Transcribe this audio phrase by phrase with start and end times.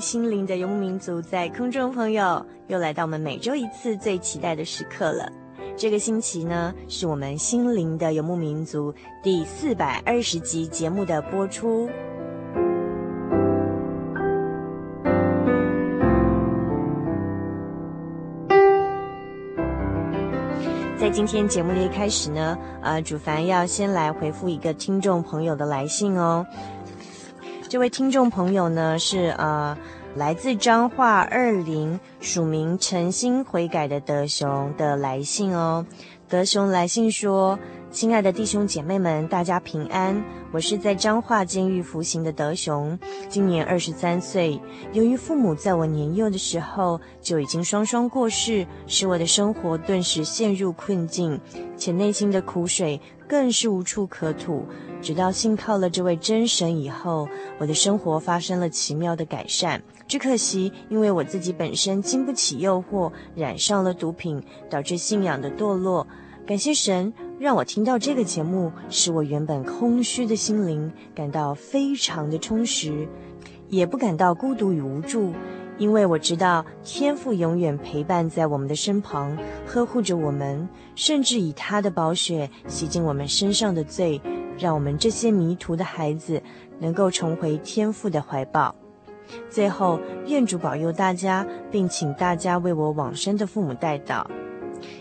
[0.00, 5.30] 心灵的游牧民族，在空中朋友又来到我们每周一次最期待的时刻了。
[5.76, 11.88] 这个星期呢，是我们心灵的游牧民族第四百二十集节目的播出。
[20.98, 26.44] 在今天节目的一开始呢，呃，主凡要先来回复一个听众朋友的来信哦。
[27.68, 29.76] 这位听众朋友呢，是呃
[30.16, 35.84] 来自彰化二林，署名诚心悔改的德雄的来信哦。
[36.30, 37.58] 德雄来信说
[37.92, 40.24] ：“亲爱的弟兄姐妹们，大家平安。
[40.50, 44.58] 我是在彰化监狱服刑的德雄，今年二十三岁。
[44.94, 51.38] 由于父母在我年幼的时候就已经双双过世，使我的生活顿时陷入困境，
[51.76, 54.64] 且内心的苦水更是无处可吐。”
[55.00, 57.28] 直到信靠了这位真神以后，
[57.58, 59.82] 我的生活发生了奇妙的改善。
[60.06, 66.06] 只可惜，因为我自己本身经不起诱惑，染上了毒品，导致信仰的堕落。
[66.46, 73.06] 感谢神，让我听到这个节目，使我原本空虚的心灵感到非常的充实，
[73.68, 75.32] 也不感到孤独与无助。
[75.76, 84.20] 因为我知道天父永远陪伴在我们的身旁，呵护着我们，甚至以他的宝血洗净我们身上的罪。
[84.58, 86.42] 让我们这些迷途的孩子
[86.78, 88.74] 能够重回天父的怀抱。
[89.50, 94.24] 最后，愿主保佑大家，并请大家为我往生的父母代祷。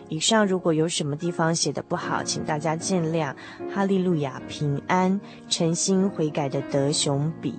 [0.10, 3.34] 以上如果有什么地方写的不好，请大家见谅。
[3.74, 7.58] 哈利路亚，平安，诚心悔改的德雄比。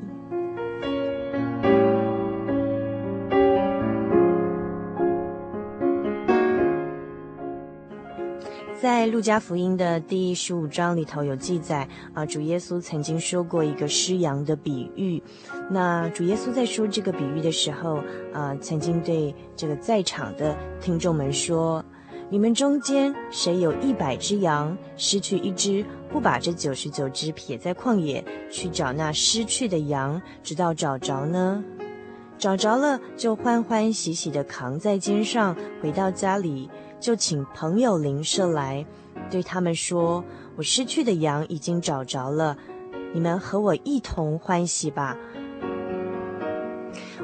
[8.80, 15.20] 在路加福音的第十五章里头有记载啊，主耶稣曾经说过一个失羊的比喻。
[15.68, 18.00] 那主耶稣在说这个比喻的时候
[18.32, 21.84] 啊，曾经对这个在场的听众们说
[22.30, 31.64] ：“你们中间谁有一百只羊，失去一只，不把这九十九只撇在旷野，去找那失去的羊，直到找着呢？
[32.38, 36.70] 找着了，就欢欢喜喜地扛在肩上，回到家里。”
[37.00, 38.84] 就请朋友邻舍来，
[39.30, 40.24] 对他们说
[40.56, 42.56] ：“我失去的羊已经找着了，
[43.14, 45.16] 你们和我一同欢喜吧。”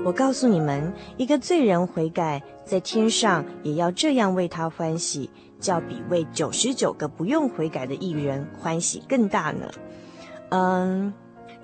[0.04, 9.70] 我告诉你们，一个罪人悔改，在天上也要这样为他欢喜，较比为九十九个不用悔改的义人欢喜更大呢。
[10.50, 11.12] 嗯。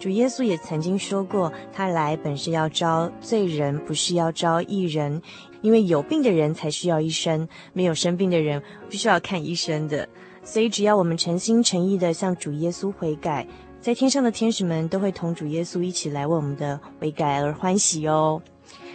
[0.00, 5.20] 主耶稣也曾经说过，他来本是要招罪人，不是要招义人。
[5.60, 10.08] 因为有病的人才需要医生，没有生病的人不需要看医生的。
[10.42, 13.46] 所以，只要我们诚心诚意的向主耶稣悔改，
[13.78, 18.40] 在天上的天使们都会同主耶稣一起来为我们的悔改而欢喜哦。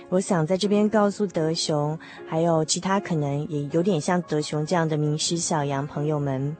[0.09, 1.97] 我想在这边告诉德雄，
[2.27, 6.57] 还有其他可能也有点像德雄这样的迷失小羊朋友们。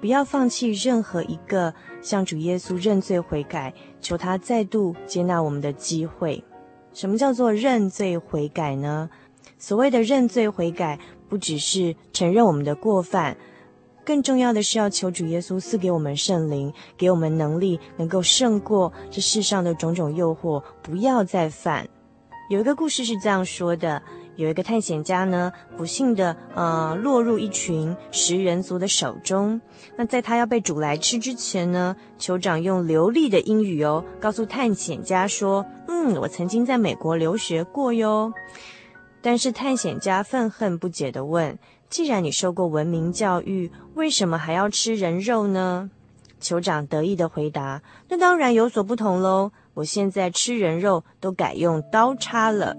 [0.00, 6.42] 不要放弃任何一个向主耶稣认罪悔改、求他再度接纳我们的机会。
[6.92, 9.08] 什么叫做认罪悔改呢？
[9.58, 10.98] 所谓的认罪悔改，
[11.28, 13.36] 不只是承认我们的过犯，
[14.04, 21.88] 更重要的是要求主耶稣赐给我们圣灵，给我们能力，能够胜过这世上的种种诱惑，不要再犯。
[22.50, 24.02] 有一个故事是这样说的：
[24.36, 29.60] 有一个探险家呢，不幸的呃落入一群食人族的手中。
[29.96, 38.32] 那在他要被煮来吃之前呢，酋长用流利的英语哦，告诉探险家说：“嗯，我曾经在美国留学过哟。”
[39.22, 41.58] 但是探险家愤恨不解地问
[41.88, 45.90] ：“既然你受过文明教育，为什么还要吃人肉呢？”
[46.42, 49.50] 酋长得意的回答：“那当然有所不同喽！
[49.72, 52.76] 我现在吃人肉都改用刀叉了。”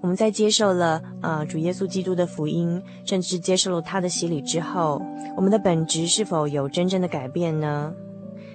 [0.00, 5.00] 我们在接受了呃主耶稣基督的福音，甚至接受了他的洗礼之后，
[5.36, 7.92] 我们的本质是否有真正的改变呢？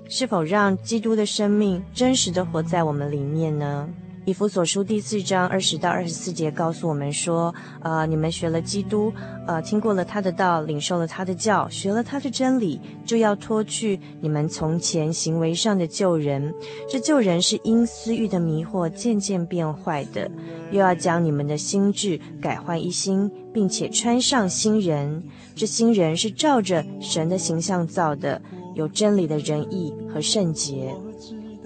[0.07, 3.89] 是否让基督的生命真实的活在我们里面呢？
[4.25, 9.13] 以弗所书第四章二十到二十四节告诉我们说：呃，你们学了基督，
[9.45, 16.51] 呃，听过了他的道，领受了他的教，学了他的真理，就要脱去你们从前行为上的旧人。
[16.89, 20.29] 这旧人是因私欲的迷惑渐渐变坏的，
[20.71, 25.23] 又要将你们的心志改换一新，并且穿上新人。
[25.55, 28.41] 这新人是照着神的形象造的，
[28.73, 30.95] 有真理的仁义和圣洁。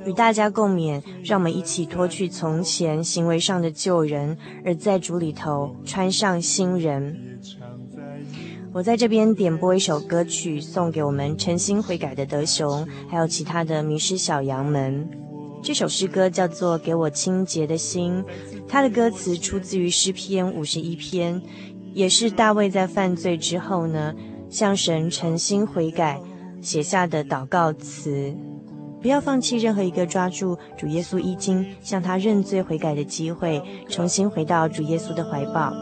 [0.06, 7.40] 与大家共勉，让我们一起脱去从前行为上的旧人，而在主里头穿上新人。
[8.72, 15.10] 我在这边点播一首歌曲，送给我们诚心悔改的德雄，还有其他的迷失小羊们。
[15.62, 18.24] 这首诗歌叫做《给我清洁的心》，
[18.68, 21.42] 它的歌词出自于诗篇五十一篇，
[21.94, 24.13] 也是大卫在犯罪之后呢，
[24.50, 26.22] 向神诚心悔改
[26.62, 28.34] 写下的祷告词。
[29.01, 35.74] 不要放弃任何一个抓住主耶稣衣襟，向他认罪悔改的机会，重新回到主耶稣的怀抱。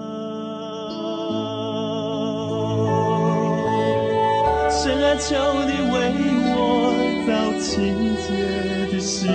[4.69, 5.35] 神啊，求
[5.65, 6.13] 你为
[6.53, 6.55] 我
[7.25, 7.73] 造清
[8.21, 8.27] 洁
[8.93, 9.31] 的心，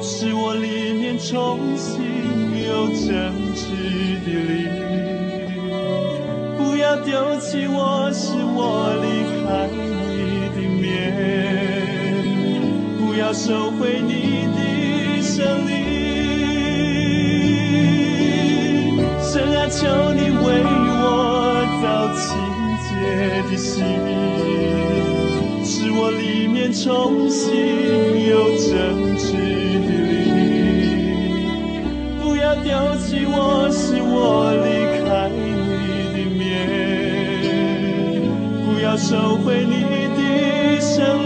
[0.00, 2.00] 使我里面重新
[2.64, 3.64] 有正直
[4.24, 4.70] 的灵，
[6.56, 9.06] 不要丢弃我，使我离
[9.44, 9.68] 开
[13.14, 15.70] 不要收回你的生命，
[19.22, 22.26] 神啊，求你为我造清
[22.82, 22.90] 洁
[23.48, 23.86] 的心，
[25.64, 27.54] 使我里面重新
[28.26, 29.30] 有正直
[29.86, 29.88] 的
[30.34, 30.98] 灵。
[32.20, 32.66] 不要丢
[32.98, 34.66] 弃我，使我离
[35.06, 35.38] 开你
[36.10, 36.42] 的面。
[38.64, 39.72] 不要收回你
[40.16, 41.23] 的生命。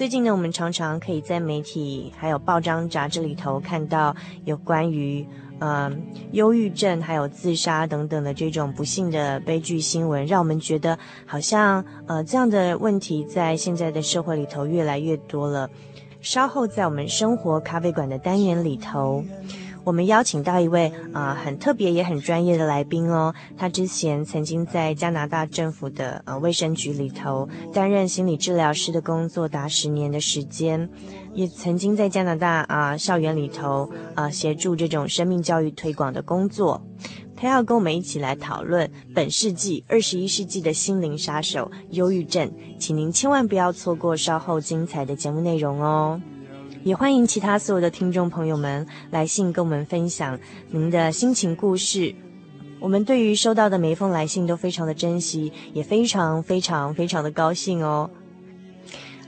[0.00, 4.16] 最近呢，我们常常可以在媒体还有报章杂志里头看到
[4.46, 5.22] 有关于
[5.58, 5.92] 呃
[6.32, 15.68] 忧郁症还有自杀等等的这种不幸的悲剧新闻，让我们觉得好像呃这样的问题在现在的社会里头越来越多了。
[16.22, 19.22] 稍后在我们生活咖啡馆的单元里头。
[19.90, 30.88] 我们邀请到一位啊、很特别也很专业的来宾哦，他之前曾经在加拿大政府的呃卫生局里头担任心理治疗师的工作达十年的时间，
[31.34, 36.80] 也曾经在加拿大啊、校园里头啊、协助这种生命教育推广的工作，
[37.34, 42.48] 他要跟我们一起来讨论本世纪二十一世纪的心灵杀手忧郁症，
[42.78, 46.20] 请您千万不要错过稍后精彩的节目内容哦。
[46.82, 50.38] 也欢迎其他所有的听众朋友们来信跟我们分享
[50.70, 52.14] 您的心情故事。
[52.78, 58.08] 我们对于收到的每一封来信都非常的珍惜，也非常非常非常的高兴哦。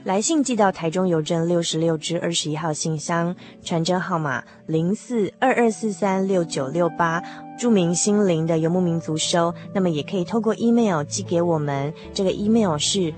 [0.03, 7.21] 来信寄到台中邮政六十六支二十一号信箱，传真号码零四二二四三六九六八，
[7.59, 9.53] 注明心灵的游牧民族收。
[9.75, 13.13] 那么也可以透过 email 寄给我们，这个 email 是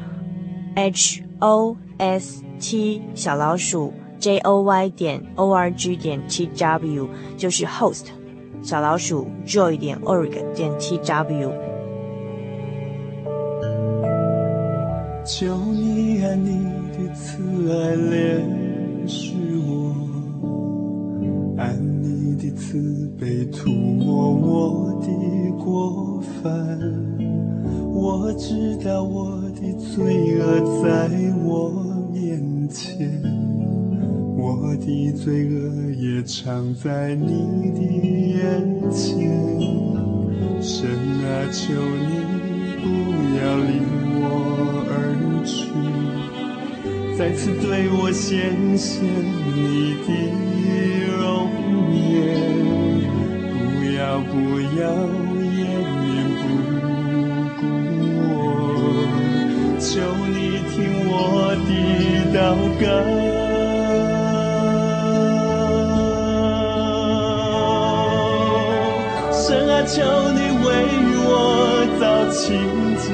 [0.75, 3.93] h o s t 小老鼠。
[4.25, 8.05] J o y 点 o r g 点 t w 就是 host
[8.63, 11.53] 小老鼠 joy 点 org 点 t w。
[15.23, 18.41] 求你按你的慈爱怜
[19.07, 19.35] 恤
[19.67, 19.93] 我，
[21.59, 25.07] 按你的慈悲涂抹我的
[25.63, 26.49] 过犯。
[27.93, 31.11] 我知道我的罪恶在
[31.43, 31.69] 我
[32.11, 33.54] 面前。
[34.47, 37.81] 我的罪恶也藏在你的
[38.37, 38.37] 眼
[38.91, 39.17] 前，
[40.61, 40.87] 神
[41.25, 42.11] 啊，求你
[42.77, 42.85] 不
[43.39, 43.81] 要离
[44.21, 44.23] 我
[44.87, 44.93] 而
[45.43, 45.57] 去，
[47.17, 49.03] 再次对我显现
[49.49, 50.07] 你的
[51.17, 51.23] 容
[51.95, 52.05] 颜，
[53.49, 53.65] 不
[53.97, 54.31] 要不
[54.79, 54.85] 要
[55.57, 55.65] 掩
[56.03, 56.05] 面
[56.37, 56.45] 不
[57.57, 57.61] 顾
[58.13, 58.21] 我，
[59.79, 59.89] 求
[60.29, 60.37] 你
[60.69, 60.75] 听
[61.09, 61.17] 我
[61.65, 61.67] 的
[62.37, 62.39] 祷
[62.85, 63.24] 告。
[69.87, 70.01] 求
[70.33, 70.67] 你为
[71.27, 71.29] 我
[71.99, 72.43] 造清
[72.97, 73.05] 洁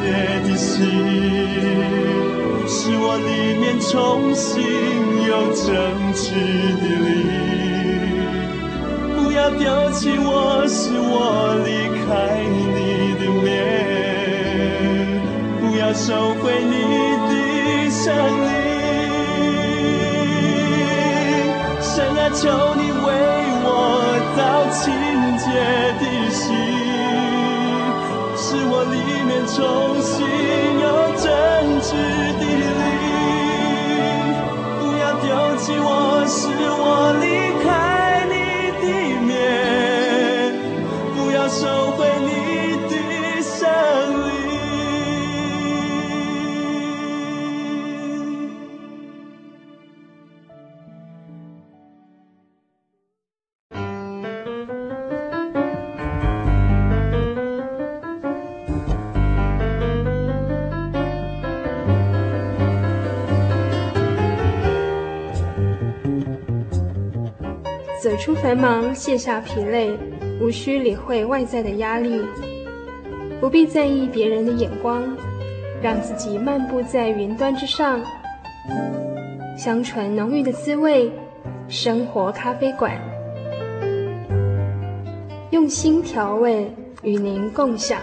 [0.47, 0.69] 的心。
[2.67, 4.63] 使我里面重新
[5.27, 5.67] 有正
[6.13, 6.31] 直
[6.79, 7.09] 的灵，
[9.15, 11.69] 不要丢弃我，使我离
[12.07, 12.09] 开
[12.47, 12.59] 你
[13.19, 13.49] 的面，
[15.59, 16.73] 不要收回你
[17.27, 17.31] 的
[17.91, 18.49] 圣灵。
[21.81, 22.39] 神啊，求
[22.75, 23.05] 你为
[23.63, 23.67] 我
[24.37, 24.39] 造
[24.71, 24.79] 清
[25.37, 25.45] 洁
[25.99, 26.03] 的
[29.53, 30.25] 重新
[30.79, 32.30] 又真挚
[68.21, 69.97] 出繁忙，卸下疲累，
[70.39, 72.21] 无需理会外在的压力，
[73.39, 75.01] 不必在意别人的眼光，
[75.81, 77.99] 让自己漫步在云端之上，
[79.57, 81.11] 香醇浓郁的滋味，
[81.67, 82.95] 生活咖啡馆，
[85.49, 87.99] 用心调味，与您共享。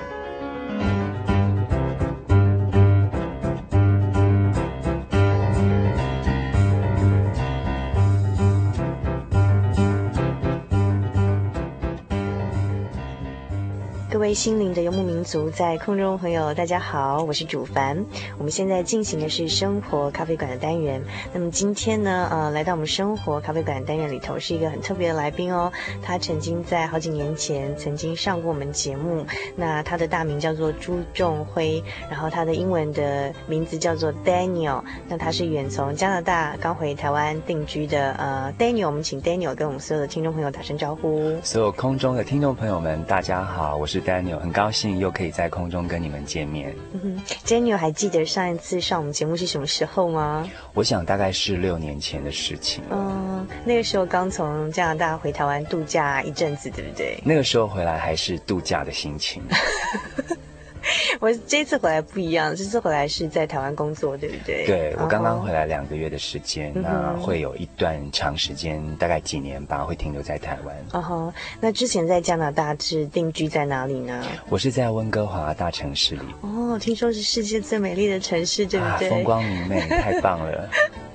[14.34, 18.04] 心灵的游牧民族，在空中朋友，大家好，我是主凡。
[18.36, 21.02] 我们现在进行的是生活咖啡馆的单元。
[21.32, 25.72] 那么今天呢，呃，来到我们生活咖啡馆的单元里头，是一个很特别的来宾哦。
[26.02, 29.24] 他曾经在好几年前曾经上过我们节目。
[29.56, 34.82] 那他的大名叫做朱仲辉，然后他的英文的名字叫做 Daniel。
[35.08, 38.86] 那他是远从加拿大刚回台湾定居的呃 Daniel。
[38.86, 41.34] 我们请 Daniel 跟我们所有的听众朋友打声招呼。
[41.42, 44.17] 所有空中的听众朋友们，大家好，我是 Daniel。
[44.38, 46.74] 很高兴又可以在空中跟你们见面。
[46.92, 50.48] 嗯哼，Daniel 还记得上一次上我们节目是什么时候吗？
[50.74, 52.82] 我想大概是六年前的事情。
[52.90, 57.18] 嗯，那个时候刚从加拿大回台湾度假一阵子，对不对？
[57.24, 59.42] 那个时候回来还是度假的心情。
[61.20, 64.66] 我这次回来不一样，这次回来是在台湾工作，对不对？
[64.66, 67.20] 对，我刚刚回来两个月的时间，那、uh-huh.
[67.20, 70.76] 会有一段长时间，大概几年吧，会停留在台湾。
[70.92, 74.22] 哦吼，那之前在加拿大是定居在哪里呢？
[74.48, 76.22] 我是在温哥华大城市里。
[76.42, 79.08] 哦，听说是世界最美丽的城市，对不对？
[79.08, 80.68] 啊、风光明媚，太棒了。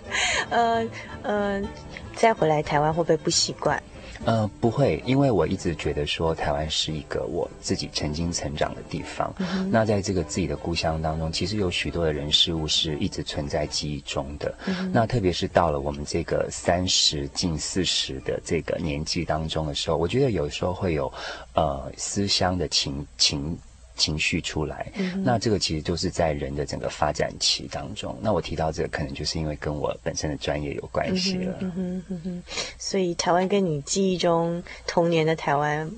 [0.51, 0.85] 呃
[1.23, 1.61] 呃，
[2.15, 3.81] 再回来台湾会不会不习惯？
[4.25, 9.33] 呃，不会，因为我一直觉得说台湾是一个我自己曾经成长的地方。
[9.39, 14.53] 嗯、那在这个自己的故乡当中，其实有许多的人事物是一直存在记忆中的。
[14.65, 21.11] 嗯、那特别是到了我们这个三十近四十的这个年纪当中的时候，我觉得有时候会有
[21.53, 23.57] 呃思乡的情情。
[23.95, 28.17] 情绪出来，嗯，那这个其实就是在人的整个发展期当中。
[28.21, 31.57] 那我提到这个，可能就是因为跟我本身的专业有关系了。
[31.62, 32.43] 嗯哼嗯哼嗯哼，
[32.77, 35.89] 所以台湾跟你记忆中童年的台湾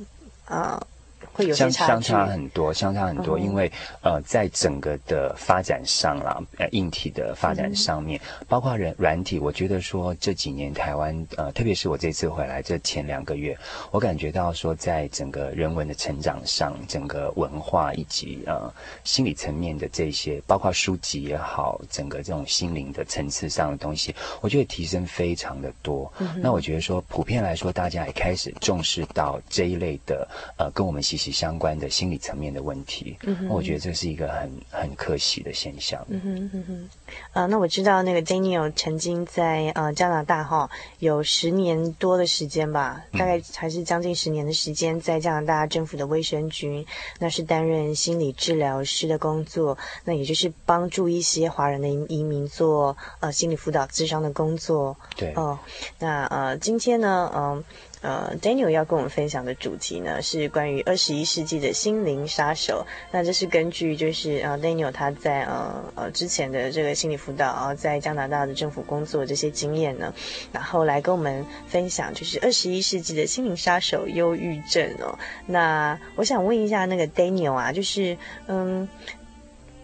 [0.45, 0.77] 啊。
[0.79, 0.87] 呃
[1.35, 3.69] 会有相相差很多，相差很多，嗯、因为
[4.01, 13.57] 呃，在整个的发展上啦，呃，硬体的发展上面，嗯、包括人软体，我觉得说这几年台湾呃，特别是我这次回来这前两个月，
[13.91, 18.73] 我感觉到说，在整个人文的成长上，整个文化以及呃
[19.03, 26.09] 心理层面的这些，包括书籍也好，整个这种心灵的层次上的东西，我觉得提升非常的多。
[26.19, 30.25] 嗯、那我觉得说，普遍来说，大家也开始重视到这一类的
[30.57, 31.24] 呃，跟我们息息。
[31.31, 33.17] 相关的心理层面的问题，
[33.49, 36.05] 我觉得这是一个很很可惜的现象。
[36.09, 36.89] 嗯哼嗯哼，
[37.33, 46.85] 呃，那我知道那个 Daniel 曾经在呃加拿大哈有十年多的时间吧，大概还是将近十年的时间，在加拿大政府的卫生局，
[47.19, 54.95] 那是担任心理治疗师的工作，那也就是帮助一些华人的移民做呃心理辅导智商的工作。
[55.15, 55.57] 对，哦、
[55.99, 57.63] 呃，那呃今天呢，嗯、呃。
[58.01, 62.85] 呃，Daniel 要跟我们分享的主题呢，是关于二十一世纪的心灵杀手。
[63.11, 70.13] 那这是根据就是呃 Daniel 他在呃呃之前的这个心理辅导啊，在加拿大的政府工作这些经验呢，
[70.51, 75.17] 然后来跟我们分享就是二十一世纪的心灵杀手忧郁症哦。
[75.47, 78.87] 那我想问一下那个 Daniel 啊，就是嗯。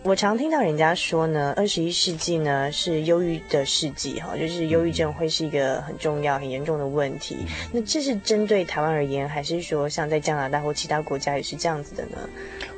[0.03, 7.38] 我常听到人家说呢，二十一世纪呢是忧郁的世纪，哈，就是忧郁症会是一个很重要、很严重的问题。
[7.72, 12.17] 那这是针对台湾而言，还是说像在加拿大或其他国家也是这样子的呢？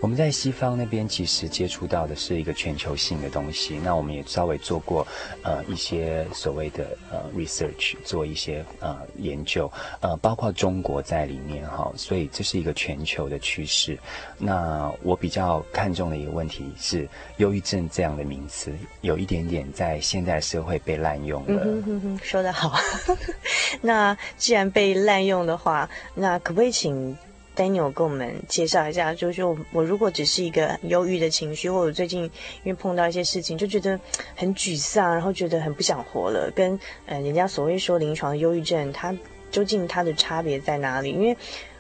[0.02, 3.80] 我们在西方那边其实接触到的是一个全球性的东西。
[3.82, 5.08] 那我们也稍微做过
[5.44, 13.98] 呃一些所谓的呃 research，做一些呃研究，呃包括中国在里面哈，所以这是一个全球的趋势。
[14.38, 17.08] 那我比较看重的一个问题是。
[17.38, 21.66] 忧郁症这样的名词，有一点点在现代社会被滥用了。
[22.22, 22.78] 说得好。
[23.82, 27.18] 那既然被滥用的话，那可不可以请
[27.56, 29.14] Daniel 跟我们介绍一下？
[29.14, 32.24] 就是说我如果只是一个忧郁的情绪，或者最近
[32.64, 34.00] 因为碰到一些事情，就觉得
[34.36, 39.16] 很沮丧，然后觉得很不想活了，跟呃人家所谓说临床的忧郁症，它
[39.50, 41.10] 究竟它的差别在哪里？
[41.12, 41.36] 因为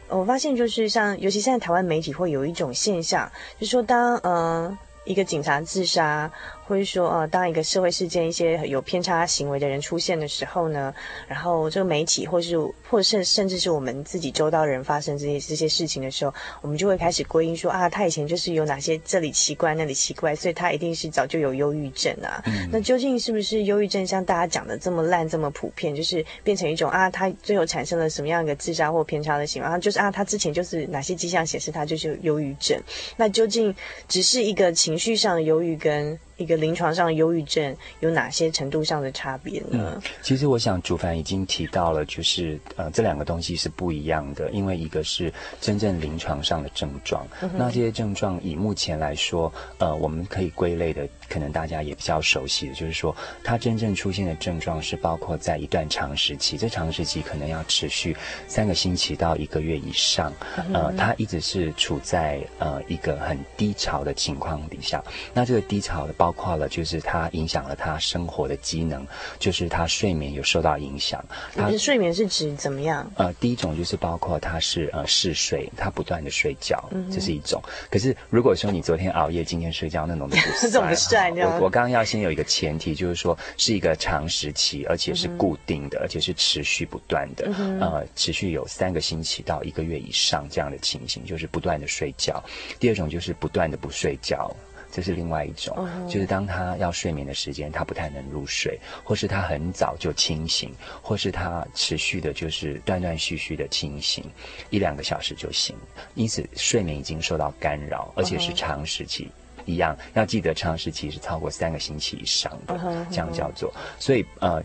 [0.09, 4.23] 我发现就是像，尤其现在台湾媒体会有一种现象，就是说当嗯。
[4.23, 6.31] 呃一个警察自杀。
[6.73, 10.91] 或者说，呃，当一个社会事件一些有偏差行为的人出现的时候呢，
[11.27, 12.57] 然后这个媒体或是
[12.89, 22.41] 或者甚甚至是我们自己周遭人发生这些这些事情的时候，我们就会开始归因说啊，他以前就是有哪些这里奇怪那里奇怪，所以他一定是早就有忧郁症啊。
[22.47, 22.67] 嗯。
[22.71, 29.77] 那究竟是不是忧郁症像大家讲的这么烂这么普遍，就是变成一种啊，他最后产生了什么样一个自杀或偏差的行为啊？
[29.77, 32.81] 就是啊，他之前就是哪些迹象显示他就是有忧郁症？
[33.15, 33.75] 那究竟
[34.07, 36.17] 只是一个情绪上的忧郁跟？
[36.43, 39.67] 一个临床上的忧郁症有哪些程度上的差别呢？
[39.71, 58.15] 嗯，其实我想主凡已经提到了，就是呃这两个东西是不一样的，因为一个是真正临床上的症状，嗯、那这些症状以目前来说，呃我们可以归类的，可能大家也比较熟悉的，就是说它真正出现的症状是包括在一段长时期，这长时期可能要持续
[58.47, 60.31] 三个星期到一个月以上，
[60.73, 66.13] 呃它一直是处在呃一个很低潮的情况底下，那这个低潮的。
[66.15, 69.05] 包括了，就是它影响了他生活的机能，
[69.39, 71.23] 就是他睡眠有受到影响。
[71.55, 73.11] 他的睡眠是指怎么样？
[73.15, 77.61] 呃，第一种就是包括他是呃嗜睡，他不断的睡觉，嗯，这是一种。
[77.89, 80.71] 可是如果说你昨天熬夜，今天睡觉，那种都不算。
[80.71, 81.22] 这不算。
[81.31, 92.43] 我我刚刚要先有一个前提，就是说是一个长时期，而且是固定的，嗯、而且是持续不断的，嗯，呃，持续有三个星期到一个月以上这样的情形，就是不断的睡觉。
[92.79, 94.53] 第二种就是不断的不睡觉。
[94.95, 96.07] 这是另外一种，uh-huh.
[96.07, 104.23] 就是当他要睡眠的时间，他不太能入睡，或是他很早就清醒，或是他持续的，就是断断续续的清醒，
[104.69, 105.75] 一两个小时就醒，
[106.13, 109.42] 因此睡眠已经受到干扰，而且是长时期，uh-huh.
[109.65, 113.05] 一样要记得长时期是超过三个星期以上的，uh-huh.
[113.09, 114.63] 这样叫做，所以呃。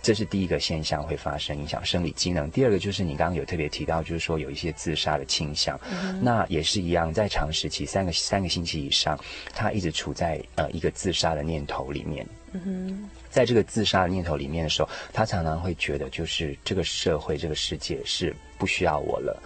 [0.00, 2.48] 这是第一个现象会发生影响生理机能。
[2.52, 9.18] 第二个就是你刚刚有特别提到，就是说有一些自杀的倾向，嗯、那也是一样，在长时期三个三个星期以上，
[9.52, 12.24] 他一直处在呃一个自杀的念头里面。
[12.52, 19.42] 嗯哼，在这个自杀的念头里面的时候，他常常会觉得就是这个社会这个世界是不需要我了。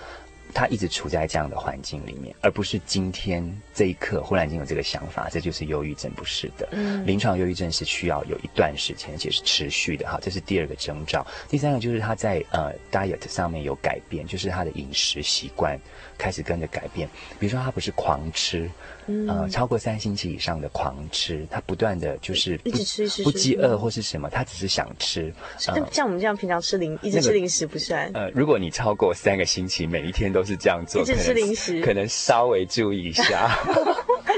[0.54, 3.42] 他一直处在这样的环境里面，而不是今天
[3.74, 6.68] 这一刻忽然间有这个想法，这就是忧郁症，不是的。
[6.72, 10.06] 嗯，临床忧郁症是需要有一段时间，而且是持续的。
[10.06, 11.26] 哈，这是第二个征兆。
[11.48, 15.80] 第三个就是他在呃 diet 上面有改变，就是他的饮食习惯
[16.18, 17.08] 开始跟着改变。
[17.38, 18.70] 比如说他不是狂吃，
[19.06, 25.32] 嗯、呃，超过三星期以上的狂吃，他不断的就是不一直吃，是不饥饿或是什么，他只是想吃。
[25.68, 28.10] 呃、像我们这样平常吃零，一直吃零食不算。
[28.12, 33.56] 那个、呃，如果你超过三个星期，每一天都都是这样做，一直吃零食，可能稍微注意一下，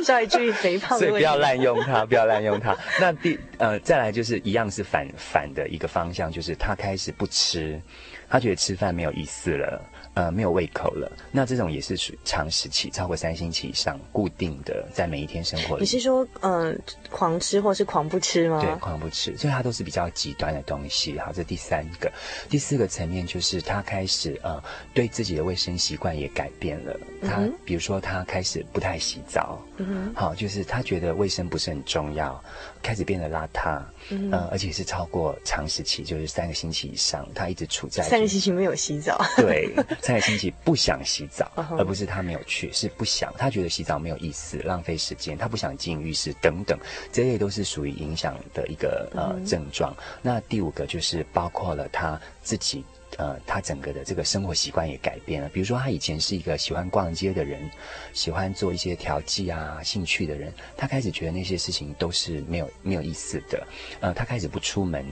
[0.05, 2.77] 稍微注意肥胖，所以不要滥用它，不要滥用它。
[3.01, 7.81] 那第呃，再来就是一样是反反的一个方向，就是他开始不吃，
[8.29, 9.83] 他觉得吃饭没有意思了。
[10.15, 15.81] 呃，没有胃口了，那这种也是属于长时期，超过三星期以上，固定的在每一天生活里。
[15.81, 16.79] 你是说，嗯、呃，
[17.11, 18.61] 狂吃或是狂不吃吗？
[18.61, 21.19] 对，狂不吃，所以它都是比较极端的东西。
[21.19, 22.11] 好，这第三个，
[22.49, 24.63] 第四个层面就是他开始呃，
[24.95, 26.97] 对自己的卫生习惯也改变了。
[27.23, 32.41] 他、嗯、比如说，他开始不太洗澡，嗯哼，好，就是他觉得卫生不是很重要，
[32.85, 39.75] 开始变得邋遢，嗯、呃，而且是超过长时期，就是三个星期以上，他一直处在、三个星期没有洗澡，对。
[40.03, 43.33] 三个星期不想洗澡，而不是他没有去，是不想。
[43.39, 46.79] 他觉得洗澡没有意思，浪费时间，他不想进浴室等等，
[47.11, 49.97] 这类都是属于影响的一个呃症状。
[50.21, 52.85] 那第五个就是包括了他自己
[53.17, 55.49] 呃，他整个的这个生活习惯也改变了。
[55.49, 57.71] 比如说，他以前是一个喜欢逛街的人，
[58.13, 63.67] 喜欢做一些调剂啊、兴趣的人，他开始觉得那些事情都是没有没有意思的。
[64.01, 65.05] 呃，他开始不出门。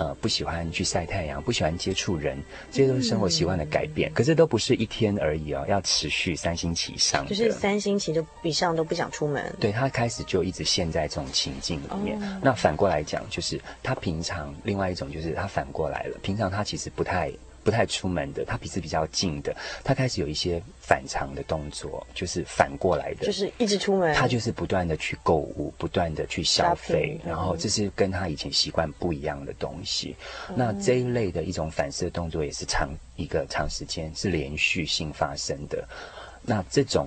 [0.00, 4.10] 呃，不喜欢去晒太阳，不喜欢接触人，这些都是生活习惯的改变。
[4.10, 7.26] 嗯、可是都不是一天而已哦，要持续三星期以上。
[7.26, 9.54] 就是三星期就以上都不想出门。
[9.60, 12.18] 对，他开始就一直陷在这种情境里面。
[12.22, 17.30] 哦、那反过来讲，就是他平常另外一种就是他反过来了，平常他其实不太。
[17.70, 19.54] 不太出门的，他鼻子比较近的，
[19.84, 30.16] 他开始有一些反常的动作，就是反过来的，就是一直出门，他就是不断的去购物，不断的去消费，然后这是跟他以前习惯不一样的东西。
[30.48, 35.88] 嗯、那这一类的一种反射动作也是长一个长时间是连续性发生的。
[36.42, 37.06] 那这种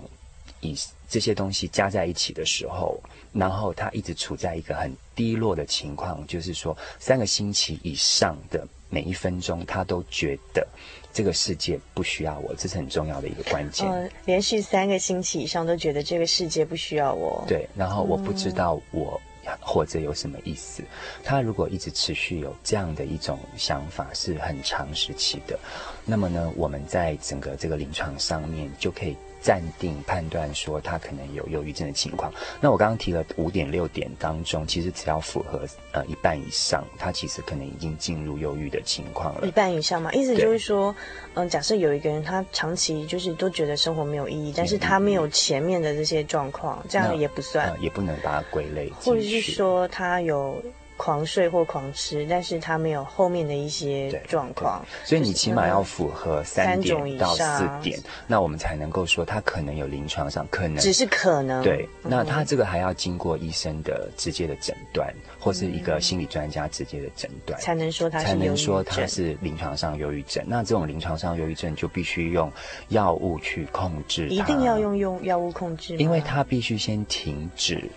[0.61, 0.73] 以
[1.09, 2.97] 这些东西加在一起的时候，
[3.33, 8.65] 然后他一直处在一个很低落的情况，就是说三个星期以上的。
[8.93, 10.63] 每一分钟，他都觉得
[11.11, 13.89] 这个世界不需要我，这是很重要的一个关键。
[13.89, 17.43] 呃，连续三个星期以上都觉得这个世界不需要我。
[17.47, 19.19] 对，然后我不知道我
[19.59, 20.83] 活着有什么意思。
[20.83, 20.87] 嗯。
[21.23, 25.57] 他如果一直持续有这样的一种想法，是很长时期的，
[26.05, 29.17] 那么呢，我们在整个这个临床上面就可以。
[29.43, 32.33] 暂定判断说他可能有忧郁症的情况。
[32.61, 39.45] 那我刚刚提了五点六点当中，其实只要符合呃一半以上，他其实可能已经进入忧郁的情况了。
[39.45, 40.95] 一半以上嘛，意思就是说，
[41.33, 48.89] 嗯，假设有一个人他长期就是都觉得生活没有意义，但是他没有前面的这些状况，这样也不算，呃、也不能把它归类。
[48.91, 50.63] 或者是说他有。
[51.03, 61.61] 狂睡或狂吃，但是他没有后面的一些状况，所以你起码要符合三点到四点，那我们才能够说他可能有临床上可能，只是可能。
[61.61, 70.41] 对，那他这个还要经过医生的直接的诊断，或是一个心理专家直接的诊断，才能说他是才能说他是临床上忧郁症。
[70.47, 72.49] 那这种临床上忧郁症就必须用
[72.87, 77.91] 药物去控制，一定要用用药物控制，因为他必须先停止。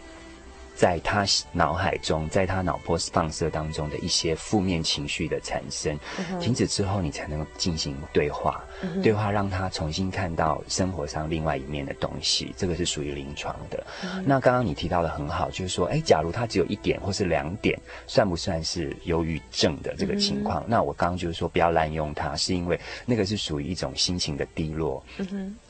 [0.76, 5.98] 在他脑海中，在他脑波放射当中的一些负面情绪的产生，
[6.38, 8.62] 停止之后，你才能进行对话，
[9.02, 13.86] 对话让他重新看到生活上另外一面的东西，这个是属于临床的。
[14.24, 20.64] 那刚刚你提到的很好，就是说，哎，假如他只有一点或是两点，算不算是忧郁症的这个情况？
[20.66, 25.02] 那我刚刚就是说，不要滥用它，是因为那个是属于一种心情的低落，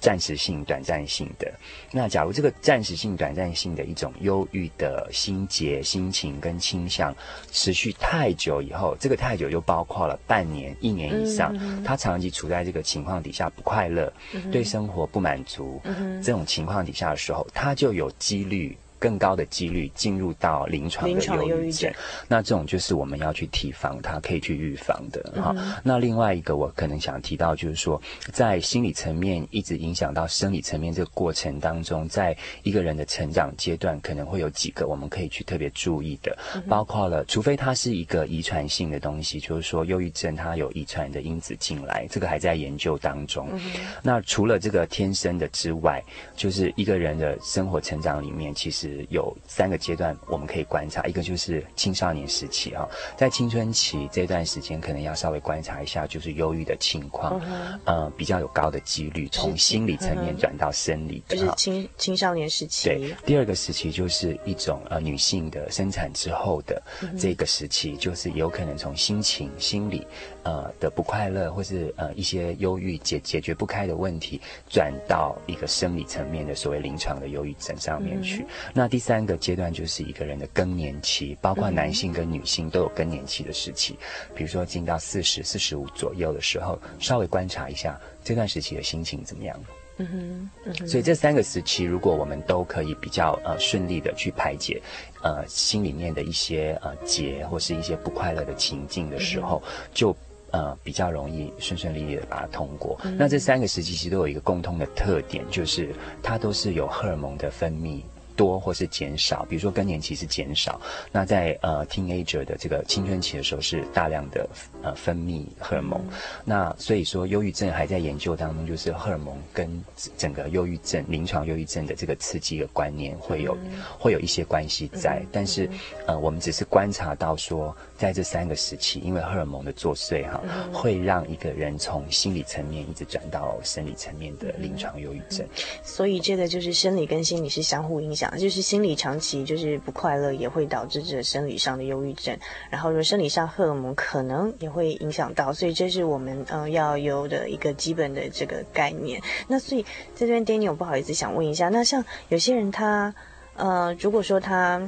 [0.00, 1.52] 暂时性、短暂性的。
[1.90, 5.08] 那假如这个暂时性、短暂性的一种忧郁的。
[5.12, 7.14] 心结、心情跟倾向
[7.50, 18.76] 持续太久以后，这个太久就包括了半年、一年以上，嗯、他长期处在这个情况底下不快乐，嗯、对生活不满足，嗯、这种情况底下的时候，他就有几率。
[18.98, 21.94] 更高的几率进入到临床的忧郁症，症，
[22.28, 25.54] 那这种就是我们要去提防它，可以去预防的哈。
[25.56, 28.00] 嗯、那另外一个我可能想提到，就是说，
[28.32, 43.48] 在心理层面一直影响到生理层面这个过程当中，在一个人的成长阶段，可能会有几个我们可以去特别注意的，嗯、包括了，除非它是一个遗传性的东西，就是说忧郁症它有遗传的因子进来，这个还在研究当中。
[43.52, 43.60] 嗯、
[44.02, 46.02] 那除了这个天生的之外，
[46.34, 48.85] 就是一个人的生活成长里面，其实。
[49.10, 57.40] 有三个阶段我们可以观察，一个就是青少年时期啊，在青春期这段时间，可能要稍微观察一下，就是忧郁的情况，
[57.84, 62.88] 呃，比较有高的几率从心理层面转到生理的，就是青青少年时期。
[62.88, 66.82] 对，第二个时期就是一种呃女性的生产之后的
[67.18, 70.06] 这个时期，就是有可能从心情、心理
[70.42, 78.44] 呃的不快乐，或是呃一些忧郁解解决不开的问题，转到一个生理层面的所谓临床的忧郁症上面去。
[78.76, 83.98] 那第三个阶段就是一个人的更年期，包括男性跟女性都有更年期的时期。
[84.34, 89.58] 比如说进到四十四十五左右的时候，稍微观察一下这段时期的心情怎么样。
[89.96, 90.86] 嗯哼，嗯哼。
[90.86, 94.78] 所以这三个时期，如果我们都可以比较呃顺利的去排解，
[95.22, 99.62] 呃心里面的一些呃结或是一些不快乐的情境的时候，
[99.94, 100.14] 就
[100.50, 103.00] 呃比较容易顺顺利利的把它通过。
[103.04, 103.16] 嗯。
[103.18, 108.02] 那这三个时期其实都有一个共通的特点，就是它都是有荷尔蒙的分泌。
[108.36, 114.48] 多或是减少，比如说更年期是减少，那在呃 teenager 的这个青春期的时候是大量的
[114.82, 116.12] 呃分泌荷尔蒙，嗯、
[116.44, 119.82] 那所以说忧郁症还在研究当中，就是荷尔蒙跟
[120.18, 125.68] 整个忧郁症临床忧郁症的这个刺激的观念会有、嗯、会有一些关系在，嗯、但是
[126.06, 135.46] 呃我们只是观察到说，在这三个时期，因为荷尔蒙的作祟哈，嗯、会让一个人从心理层面一直转到生理层面的临床忧郁症，
[135.82, 138.25] 所以这个就是生理跟心理是相互影响。
[138.30, 142.36] 就是心理长期就是不快乐，也会导致这生理上的忧郁症。
[142.70, 149.20] 然后说生理上荷尔蒙可能也会影响到，所以这是我们嗯、呃、要有的一个基本的这个概念。
[149.48, 149.82] 那所以
[150.14, 153.14] 在这边，Danny，我不好意思想问一下，那像有些人他
[153.56, 154.80] 呃，如果说他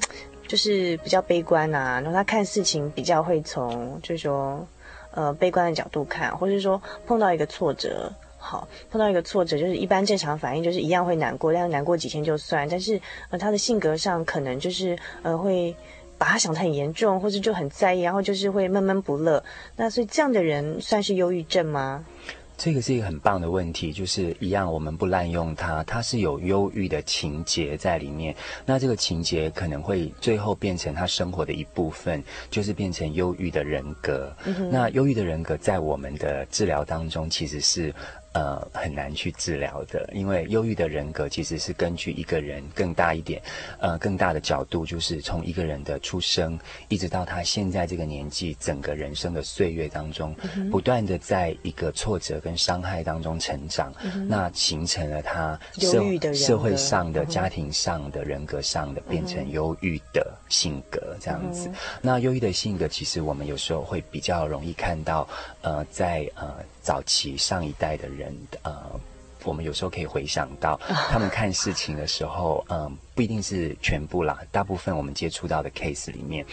[0.47, 4.67] 就是比较悲观啊，然后他看事情比较会从就是说
[5.13, 8.13] 呃悲观的角度看，或是说碰到一个挫折。
[8.51, 12.67] 好，碰到一个挫折，就是一般正常反应就是一样会难过，但是难过几天就算。
[12.67, 15.77] 但是呃，他的性格上可能就是呃会
[16.17, 19.45] 把他想得很严重，或者就很在意，然后就是会闷闷不乐。
[19.77, 22.07] 那所以这样的人算是忧郁症吗？
[22.57, 28.35] 这个是一个很棒的问题，就是一样，我们不滥用它，它是有忧郁的情节在里面。
[28.67, 34.35] 那这个情节可能会最后变成他生活的一部分，就是变成忧郁的人格。
[34.45, 37.95] 嗯、那忧郁的人格在我们的治疗当中其实是。
[38.33, 43.43] 呃，很难去治疗的，因为忧郁的人格其实是根据一个人更大一点，
[43.81, 56.03] 呃，更大的角度，就是从一个人的出生一直到他现在这个年纪，整个人生的岁月当中，嗯、不断的在一个挫折跟伤害当中成长，嗯、那形成了他社
[56.35, 61.69] 社会上的、家庭上的、人格上的，变成忧郁的性格这样子。
[61.69, 65.27] 嗯、那忧郁的性格，其实我们有时候会比较容易看到，
[65.63, 66.55] 呃，在呃。
[66.81, 68.18] 早期上一代的人，
[68.63, 69.01] 呃，
[69.45, 70.79] 我们有时候可以回想到
[71.11, 76.45] 他们看事情的时候，嗯、呃，不一定是全部啦，大部分我们接触到的 case 里面。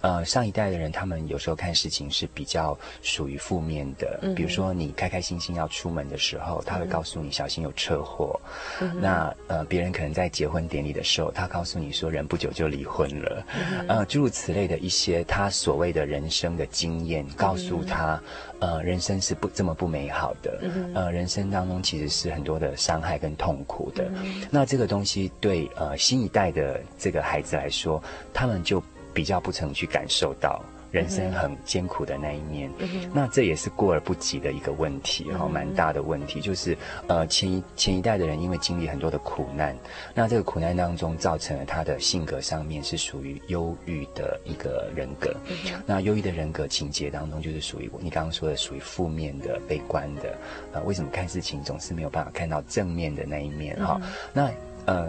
[0.00, 4.18] 呃，上一代的人，他们有时候看事情是比较属于负面的。
[4.22, 8.40] 嗯、比如说，你开开心心要出门的时候，他会告诉你小心有车祸。
[8.80, 13.44] 嗯、那呃，别人可能在结婚典礼的时候，他告诉你说人不久就离婚了。
[13.58, 18.20] 嗯、呃，诸如此类的一些他所谓的人生的经验，告诉他，
[18.60, 20.58] 嗯、呃，人生是不这么不美好的。
[20.62, 24.04] 嗯、呃，人生当中其实是很多的伤害跟痛苦的。
[24.14, 28.82] 嗯、那这个东西对呃新一代的这个孩子来说，他们就。
[29.12, 36.40] 比较不曾去感受到人生很艰苦的那一面，嗯、那这也是过而不及的一个问题哈，蛮、嗯、大的问题。
[36.40, 39.76] 就是呃，前一前一代的人因为经历很多的苦难，
[40.14, 45.32] 那这个苦难当中造成了他的性格上面是属于忧郁的一个人格。
[45.48, 50.36] 嗯、那忧郁的人格情节当中，就是属于你刚刚说的属于负面的、悲观的。
[50.72, 54.00] 呃，为什么看事情总是没有办法看到正面的那一面哈？
[54.02, 54.50] 嗯、那
[54.92, 55.08] 呃。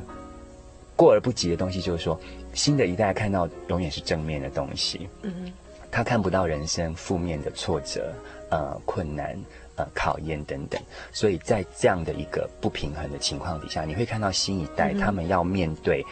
[0.93, 2.19] 过而不及的东西，就是说，
[2.53, 5.53] 新的一代看到永远是正面的东西，嗯哼，
[5.89, 8.13] 他看不到人生负面的挫折、
[8.49, 9.37] 呃困难、
[9.75, 10.81] 呃考验等等。
[11.11, 16.05] 所以在这样的一个不平衡的情况底下，你会看到新一代他们要面对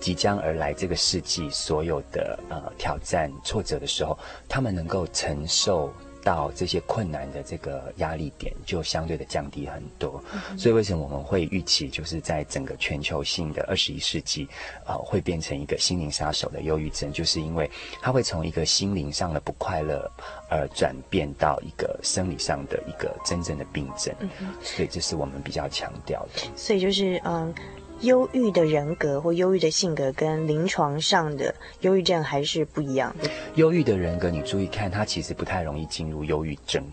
[0.00, 5.92] 即将而来这个世纪所有的呃挑战、挫折的时候，他们能够承受。
[6.24, 14.48] 到这些困难的这个压力点就相对的降低很多，嗯、所以为什么我们会预期就是在整个全球性的二十一世纪，
[14.86, 20.10] 呃，会变成一个心灵杀手的忧郁症，就是因为它会从一个心灵上的不快乐
[20.48, 26.42] 而转变到一个生理上的一个真正的病症，嗯、所以这是我们比较强调的。
[26.56, 27.54] 所以就是嗯。
[28.00, 33.30] 忧郁的人格或忧郁的性格跟临床上的忧郁症还是不一样的。
[33.54, 36.84] 忧郁的人格，你注意看，他其实不太容易进入忧郁症，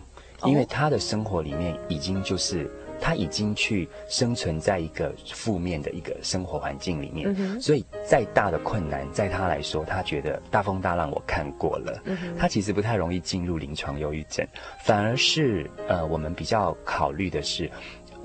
[0.45, 14.47] 因为他的生活里面已经就是他已经去生存在一个负面的一个生活环境里面，嗯、所以再大的困难，在他来说，他觉得大风大浪我看过了，嗯、他其实不太容易进入临床忧郁症，
[14.85, 17.69] 反而是呃，我们比较考虑的是。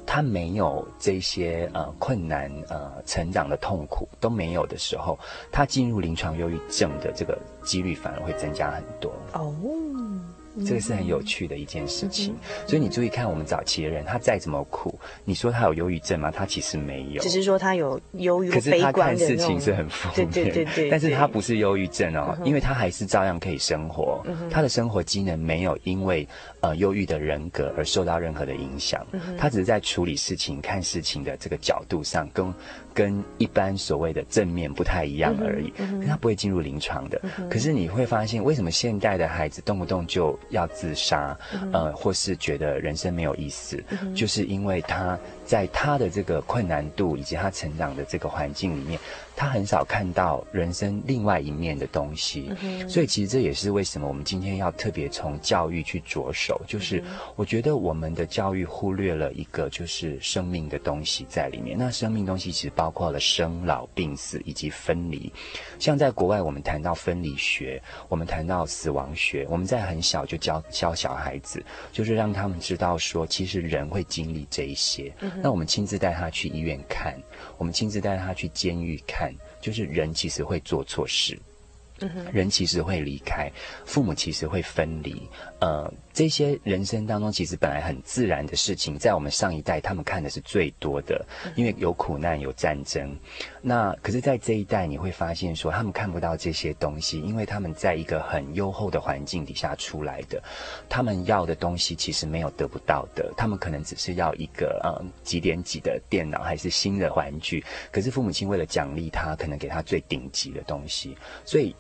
[0.06, 5.18] 他没有这些呃困难呃成长的痛苦都没有的时候，
[5.50, 9.52] 他进入临床忧郁症的这个几率反而会增加很多哦。
[10.64, 16.30] 这个是很有趣的一件事情，嗯、所以你注意看，我们早期的人，他再怎么苦，你说他有忧郁症吗？
[16.30, 26.26] 他其实没有，只是说他有忧郁，可是他看事情是很负面，对对对对，但是他不是忧郁症哦，嗯、因为他还是照样可以生活，嗯、他的生活机能没有因为
[26.60, 32.52] 呃忧郁的人格而受到任何的影响，嗯、他只是在处理事情、看事情的这个角度上跟。
[32.96, 37.20] 跟一般所谓的正面不太一样而已，嗯嗯、他不会进入临床的。
[37.38, 48.98] 嗯、可是你会发现，为什么现代的孩子动不动就要自杀，嗯、呃，或是觉得人生没有意思，嗯、就是因为他在他的这个困难度以及他成长的这个环境里面。
[49.36, 56.58] 他很少看到人生另外一面的东西，嗯、所以其实这也是为什么我们今天要特别从教育去着手。
[56.66, 57.04] 就是
[57.36, 61.76] 我觉得我们的教育忽略了一个，就是生命的东西在里面。
[61.78, 65.30] 那生命东西其实包括了生老病死以及分离。
[65.78, 75.12] 像在国外，我们谈到分离学，我们谈到死亡学，我们在很小就教教小孩子，就是让他们知道说，其实人会经历这一些。
[75.20, 77.14] 嗯、那我们亲自带他去医院看，
[77.58, 81.38] 我们亲自带他去监狱看，就是人其实会做错事。
[82.30, 83.50] 人其实会离开，
[83.86, 85.16] 父母其实会分离，
[85.60, 91.22] 呃，这些人生当中其实本来很自然的事情，在我们上一代他们看的是最多的，
[91.56, 93.14] 因为有苦难有战争。
[93.60, 100.42] 那可是，在这一代你会发现说，他们看不到这些东西，因为他们在一个很优厚的环境底下出来的，
[100.88, 111.76] 他们要的东西其实没有得不到的，他们可能只是要一个嗯几点几的电脑还是新的玩具，可是父母亲为了奖励他，可能给他最顶级的东西，所以。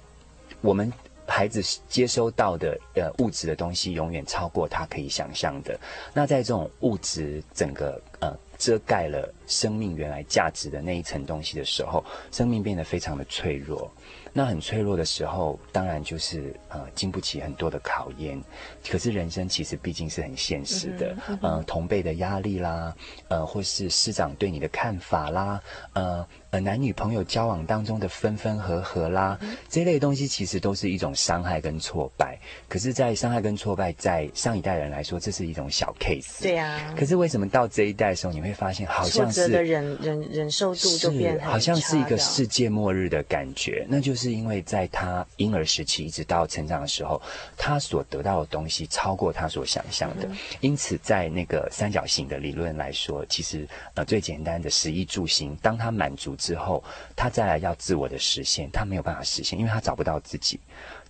[0.62, 0.90] 我们
[1.26, 5.78] 孩子接收到的呃物质的东西，永远超过他可以想象的。
[6.14, 13.90] 那在这种物质整个呃遮盖了生命原来价值的那一层东西的时候，生命变得非常的脆弱。
[14.36, 18.38] 那很脆弱的时候，当然就是呃经不起很多的考验。
[18.86, 22.94] 可是人生其实毕竟是很现实的，嗯同辈的压力啦，
[23.28, 25.58] 呃或是师长对你的看法啦，
[25.94, 32.38] 呃呃男女朋友交往当中的分分合合啦，嗯、这类东西其实都是一种伤害跟挫败。
[32.68, 36.42] 可是，在伤害跟挫败，在上一代人来说，这是一种小 case。
[36.42, 36.94] 对呀、啊。
[36.94, 44.25] 可是为什么到这一代的时候，你会发现好像是的忍忍忍受度就变好像是一个世界末日的感觉，那就是。
[44.26, 47.22] 是因为在他婴儿时期一直到成长的时候，
[47.56, 50.28] 他所得到的东西超过他所想象的，
[50.60, 56.82] 因此在那个三角形的理论来说，其实呃最简单的食衣住行，当他满足之后，
[57.14, 60.58] 他再来要自我的实现，他没有办法实现，因为他找不到自己。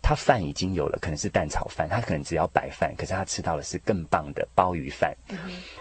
[0.03, 5.15] 他饭已经有了，可能是蛋炒饭，他可能只要白饭，可是他吃到的是更棒的鲍鱼饭。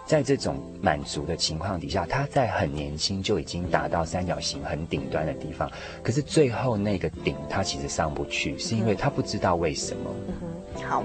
[0.06, 5.72] 在这种满足的情况底下，他在很年轻就已经达到三角形很顶端的地方，
[6.04, 10.12] 可是最后那个顶他其实上不去，是因为他不知道为什么。
[10.84, 11.04] 好。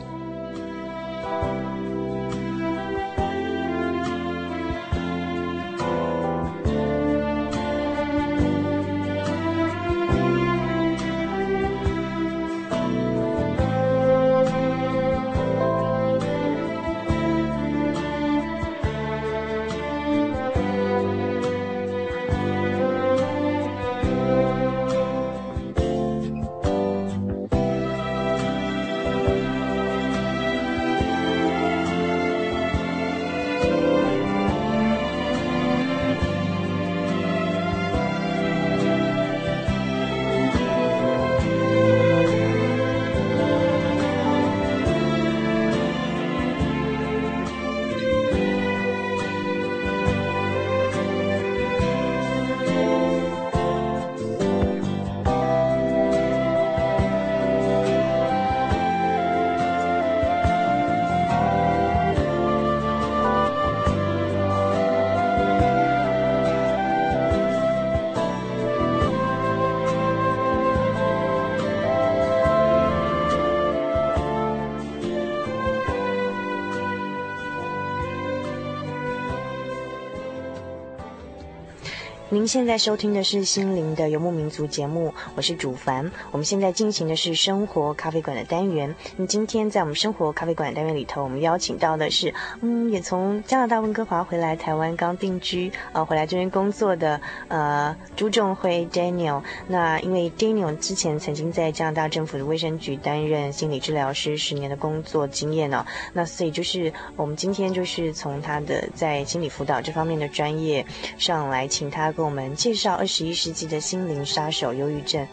[82.33, 86.09] 您现在收听的是心灵的游牧民族节目，我是主凡。
[86.31, 88.95] 我们现在进行的是生活咖啡馆的单元。
[89.17, 99.43] 那今天在我们生活咖啡馆单元里头，我们邀请到的是，嗯，也从加拿大温哥华回来台湾刚定居，呃，回来这边工作的，呃，朱仲辉 Daniel。
[99.67, 110.87] 那因为 Daniel 之前曾经在加拿大政府的卫生局担任心理治疗师十年的工作经验哦，那所以就是我们今天就是从他的在心理辅导这方面的专业
[111.19, 112.15] 上来，请他。
[112.21, 115.27] 给我们介绍二十一世纪的心灵杀手——忧郁症。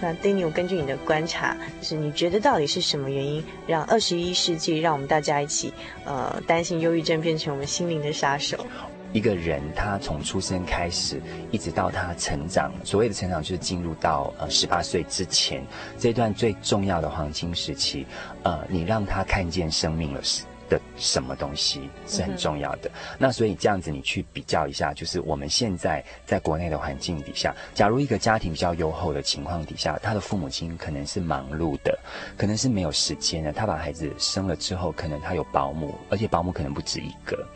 [0.00, 5.74] 那 Daniel，根据你的观察，是你觉得到底是什么原因，让二十一世纪让我们大家一起，
[6.04, 8.64] 呃，担心忧郁症变成我们心灵的杀手？
[9.12, 15.66] 一个人他从出生开始，一直到他成长，所谓的成长就是进入到呃十八岁之前
[15.98, 18.06] 这段最重要的黄金时期，
[18.44, 20.44] 呃，你让他看见生命了是。
[20.68, 22.88] 的什么东西是很重要的？
[22.88, 31.98] 嗯、那所以这样子，你去比较一下，就是我们现在在国内的环境底下，假如一个家庭比较优厚的情况底下，他的父母亲可能是忙碌的，
[32.36, 33.52] 可能是没有时间的。
[33.52, 37.46] 他把孩子生了之后，可能他有保姆，而且保姆可能不止一个。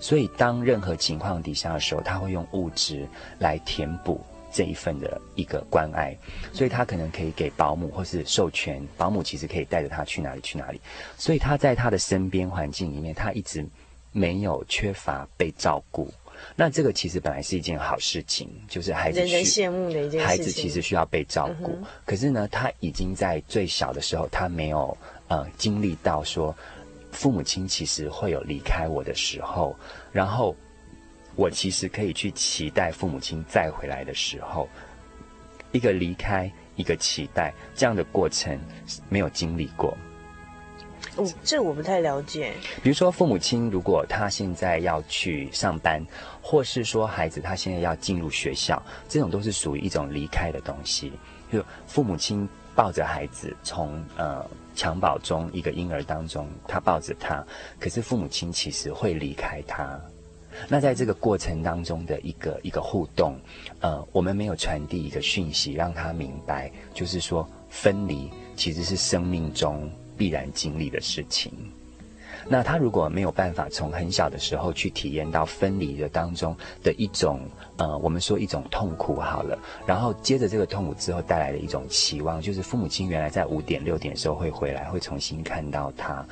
[0.00, 3.06] 所以当任何情况底下的时候，他会用物质
[3.38, 4.20] 来填补。
[4.58, 6.18] 这一份的一个关爱，
[6.52, 10.80] 所以他可能可以给保姆或是授权保姆，其实可以带着他去哪里去哪里。
[11.16, 13.64] 所以他在他的身边环境里面，他一直
[14.10, 16.12] 没有缺乏被照顾。
[16.56, 20.26] 那这个其实本来是一件好事情，就是孩子人人羡慕的一件事情。
[20.26, 24.98] 孩子其实需要被照顾，嗯、可是呢，他已经在最小的时候，他没有
[25.28, 26.52] 呃经历到说
[27.12, 29.76] 父母亲其实会有离开我的时候，
[30.10, 30.56] 然后。
[31.38, 34.68] 我其实可以去期待父母亲再回来的时候，
[35.70, 38.58] 一个离开，一个期待，这样的过程
[39.08, 39.96] 没有经历过。
[41.14, 42.52] 哦，这我不太了解。
[42.82, 46.04] 比如说，父母亲如果他现在要去上班，
[46.42, 51.12] 或是说孩子他现在要进入学校，这种都是属于一种离开的东西。
[51.52, 57.46] 就父母亲抱着孩子从呃襁褓中一个婴儿当中，他抱着他，
[57.78, 60.00] 可是父母亲其实会离开他。
[60.66, 63.38] 那在这个过程当中的一个一个互动，
[63.80, 71.52] 呃，我们没有传递一个讯息，让他明白，就是说分离其实是生命中必然经历的事情。
[72.46, 77.40] 那他如果没有办法从很小的时候去体验到分离的当中的一种，
[77.76, 86.24] 呃，我们说一种痛苦好了，然后接着这个痛苦之后带来的一种期望，就是父母亲原来在五点六点的时候会回来，会重新看到他。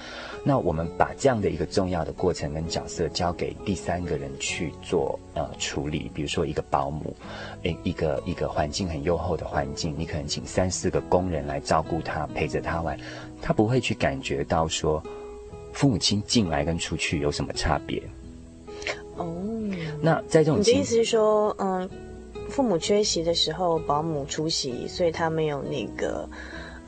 [0.45, 7.15] 那我们把这样的一个重要的过程跟角色交给第三个人去做呃处理，比如说一个保姆，
[7.63, 12.99] 诶，一个一个环境很优厚的环境，你可能请三四个工人来照顾他，陪着他玩，
[13.43, 15.03] 他不会去感觉到说。
[15.77, 18.03] 父母亲进来跟出去有什么差别？
[19.17, 19.31] 哦，
[20.01, 21.89] 那在这种，你的意思是说，嗯，
[22.49, 26.27] 父母缺席的时候，保姆出席，所以他没有那个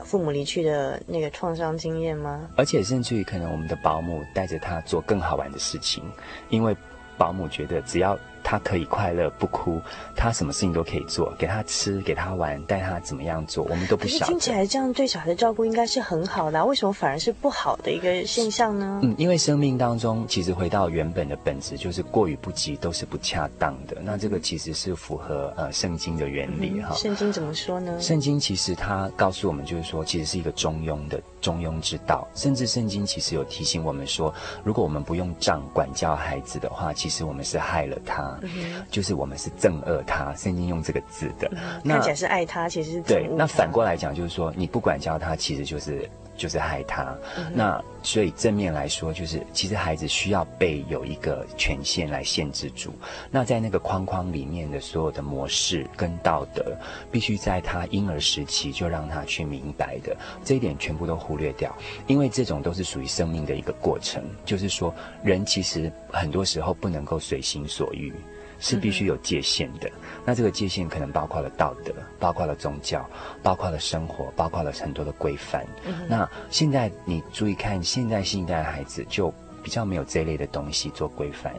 [0.03, 2.49] 父母离去的那个创伤经验吗？
[2.55, 6.03] 而且甚至于可能我们的保姆带着他做更好玩的事情，
[6.49, 6.75] 因为
[7.15, 8.19] 保姆觉得只要。
[8.49, 9.79] 他可以快乐不哭，
[10.15, 14.31] 他什么事情都可以做，给他吃，给他玩，带他怎么样做，我们都不晓得。
[14.31, 19.01] 听起来这样对小孩的照顾应该是很好的啊，为什么反而是不好的一个现象呢？
[19.03, 23.97] 嗯，因为生命当中其实回到原本的本质，就是过与不及都是不恰当的。
[24.01, 26.95] 那这个其实是符合呃圣经的原理哈。
[26.95, 28.01] 圣经怎么说呢？
[28.01, 32.27] 圣经其实它告诉我们，就是说其实是一个中庸的中庸之道。
[32.33, 34.33] 甚至圣经其实有提醒我们说，
[34.63, 38.38] 如果我们不用杖管教孩子的话，其实我们是害了他。
[38.43, 43.29] 嗯、就是我们是憎恶他，圣经用这个字的，嗯、那看起来是爱他，其实是对。
[43.35, 46.09] 那反过来讲，就是说你不管教他，其实就是
[46.39, 47.15] 就是害他。
[47.37, 52.93] 嗯、那所以正面来说，就是其实孩子需要被有一个权限来限制住。
[53.29, 56.75] 那在那个框框里面的所有的模式跟道德，
[57.11, 60.15] 必须在他婴儿时期就让他去明白的，
[60.45, 61.75] 这一点全部都忽略掉，
[62.07, 64.23] 因为这种都是属于生命的一个过程。
[64.45, 68.13] 就是说，人其实很多时候不能够随心所欲。
[68.59, 69.89] 是必须有界限的，
[70.25, 73.09] 那这个界限可能包括了道德，包括了宗教，
[73.41, 75.65] 包括了生活，包括了很多的规范。
[76.07, 79.33] 那现在你注意看，现在新一代的孩子就。
[79.59, 81.53] 比较没有这类的东西做规范，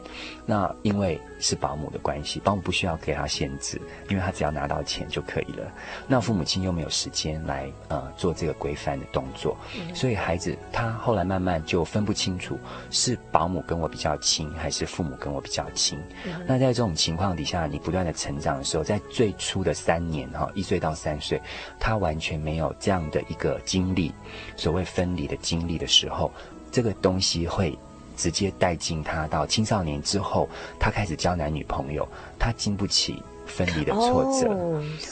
[0.45, 5.71] 那因为是保姆的关系，保姆不需要给他限制，因为他只要拿到钱就可以了。
[6.07, 9.55] 那父母亲又没有时间来呃做这个规范的动作，
[9.93, 12.57] 所以孩子他后来慢慢就分不清楚
[12.89, 15.99] 是保姆跟我比较亲，还是父母跟我比较亲。
[16.45, 21.41] 那在这种情况底下，你不断的成长的时候，在最初的三年哈，一岁到三岁，
[21.79, 24.13] 他完全没有这样的一个经历，
[24.55, 26.31] 所谓分离的经历的时候，
[26.71, 27.77] 这个东西会。
[28.21, 30.47] 直接带进他到青少年之后，
[30.79, 32.07] 他开始交男女朋友，
[32.37, 33.23] 他经不起。
[33.51, 34.47] 分离的挫折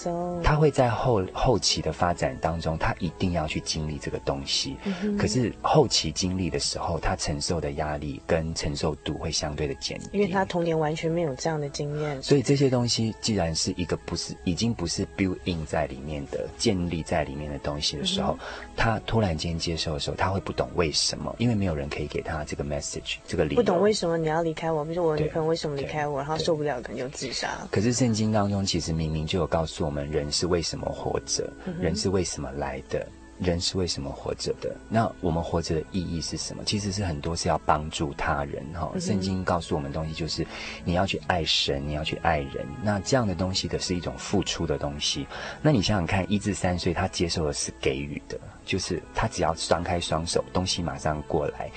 [0.09, 0.43] ，oh.
[0.43, 4.77] 他会在后后期的发展当中，他一定要去经历这个东西。
[4.83, 5.17] Mm -hmm.
[5.17, 12.23] 可是后期经历的时候，他承受的压力跟承受度会相对的减低，因为他童年完全没有这样的经验。
[12.23, 18.77] 所以这些东西既然是一个不是已经不是 build in 在里面的建立在里面的东西的时候，mm -hmm.
[18.77, 23.61] 他突然间接受的时候，他会不懂为什么，因为没有人可以给他这个 message 这个理由。
[23.61, 27.49] 不懂为什么你要离开我，比如说我女朋友为什么离开我，然后受不了可能就自杀。
[27.69, 28.28] 可是圣经。
[28.31, 33.07] 当中其实明明就有告诉我们，人是为什么活着，人是为什么来的，
[33.39, 34.75] 人是为什么活着的。
[34.89, 36.63] 那我们活着的意义是什么？
[36.65, 38.91] 其实是很多是要帮助他人哈。
[38.99, 40.45] 圣经告诉我们东西就是
[40.83, 42.65] 你要去爱神，你要去爱人。
[42.83, 45.25] 那这样的东西的是一种付出的东西。
[45.61, 51.71] 那你想想看，一至三岁他接受的是给予的，就是他只要张开双手，东西马上过来。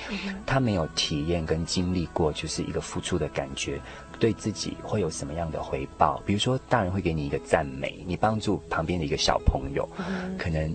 [0.44, 3.80] 他没有体验跟经历过，就是一个付出的感觉。
[4.23, 6.23] 对自己会有什么样的回报？
[6.25, 10.73] 比如说，大人会给你一个赞美，你帮助旁边的一个小朋友，嗯、可能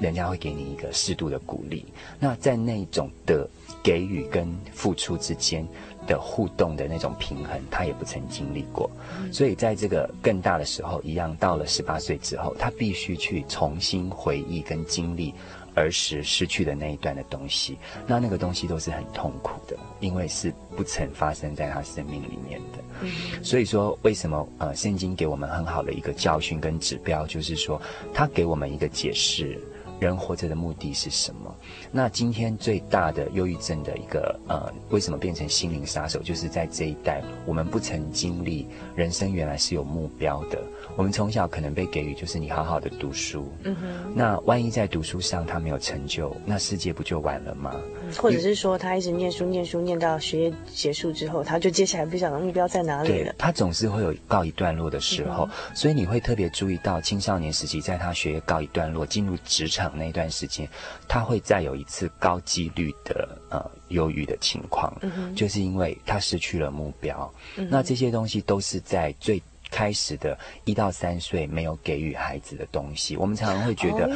[0.00, 1.86] 人家会给你一个适度的鼓励。
[2.18, 3.48] 那在那种的
[3.84, 5.64] 给予跟付出之间
[6.08, 8.90] 的互动的那种平衡，他也不曾经历过。
[9.16, 15.32] 嗯、所以，在这个更大的时候，一样到了十八岁之后，他必须去重新回忆跟经历。
[15.74, 22.78] 儿时失去的那一段的东西，那那个东西都是很痛苦的，因为是不曾发生在他生命里面的。
[23.00, 23.44] 嗯。
[23.44, 27.80] 所以说，为什么呃，圣经给我们很好的一个教训跟指标，就是说，
[28.12, 29.58] 他给我们一个解释，
[29.98, 31.54] 人活着的目的是什么？
[31.90, 36.20] 那今天最大的忧郁症的一个呃，为什么变成心灵杀手？
[36.22, 40.62] 就是在这一代，我们不曾经历人生原来是有目标的。
[40.96, 44.12] 我们从小可能被给予就是你好好的读书，嗯哼。
[44.14, 47.74] 那万一在读书上他没有成就，那世界不就完了吗？
[48.18, 53.32] 或者是说他一直念书念书念到学业结束之后，他就接下来不晓得目标在哪里了。
[53.32, 60.68] 对，他总是会有告一段落的时候，嗯、所以你会特别注意到青少年时期，在他学业告一段落，进入职场那一段时间，
[61.08, 67.32] 他会再有一次高几率的呃忧郁的情况，嗯，就是因为他失去了目标。
[67.56, 69.42] 嗯、那这些东西都是在最。
[69.72, 74.08] 开始的一到三岁没有给予孩子的东西，我们常常会觉得，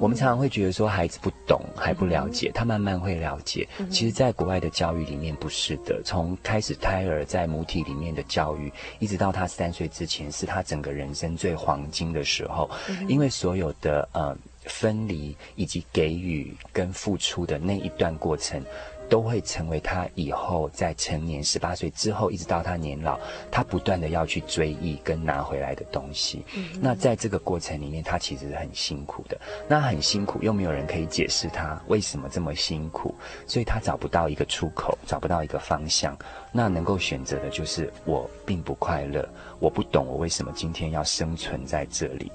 [0.00, 3.68] 我们常常会觉得说孩子不懂还不了解，他慢慢会了解。
[3.90, 12.70] 其实，在国外的教育里面不是的，从开始胎儿在母体里面的教育，一直到他三岁之前，是他整个人生最黄金的时候，
[13.08, 18.64] 因为所有的呃分离以及给予跟付出的那一段过程。
[19.10, 23.18] 都会成为他以后在成年十八岁之后，一直到他年老，
[23.50, 26.42] 他不断的要去追忆跟拿回来的东西。
[26.56, 26.78] 嗯。
[26.80, 29.38] 那在这个过程里面，他其实是很辛苦的。
[29.68, 33.14] 那很辛苦，又没有人可以解释他为什么这么辛苦，
[33.46, 36.16] 所以他找不到一个出口，找不到一个方向。
[36.52, 42.30] 那能够选择的就是我并不快乐，我不懂我为什么今天要生存在这里。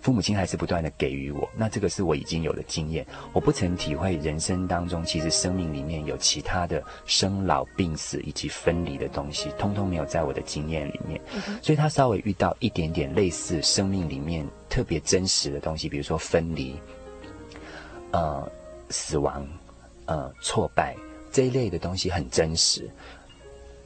[0.00, 3.06] 父母亲还是不断的给予我，那这个是我已经有的经验。
[3.34, 11.20] 我不曾体会人生当中，其实生命里面有其他的生老病死以及分离的东西，通通没有在我的经验里面。
[11.60, 16.74] 所以他稍微遇到一点点类似生命里面特别真实的东西，比如说分离、
[18.12, 18.50] 呃
[18.88, 19.46] 死亡、
[20.06, 20.96] 呃挫败
[21.30, 22.88] 这一类的东西很真实，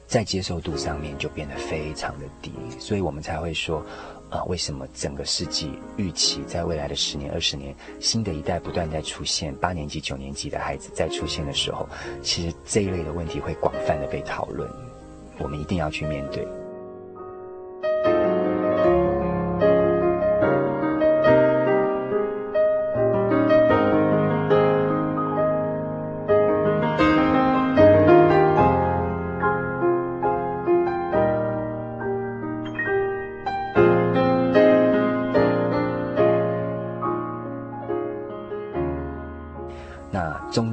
[0.07, 3.85] 在接受度上面就变得非常的低，所以我们才会说。
[4.29, 11.87] 啊，为什么整个世纪预期在未来的十年、二十年，新的一代不断在出现，八年级、九年级的孩子在出现的时候，
[12.21, 14.69] 其实这一类的问题会广泛的被讨论，
[15.39, 16.45] 我们一定要去面对。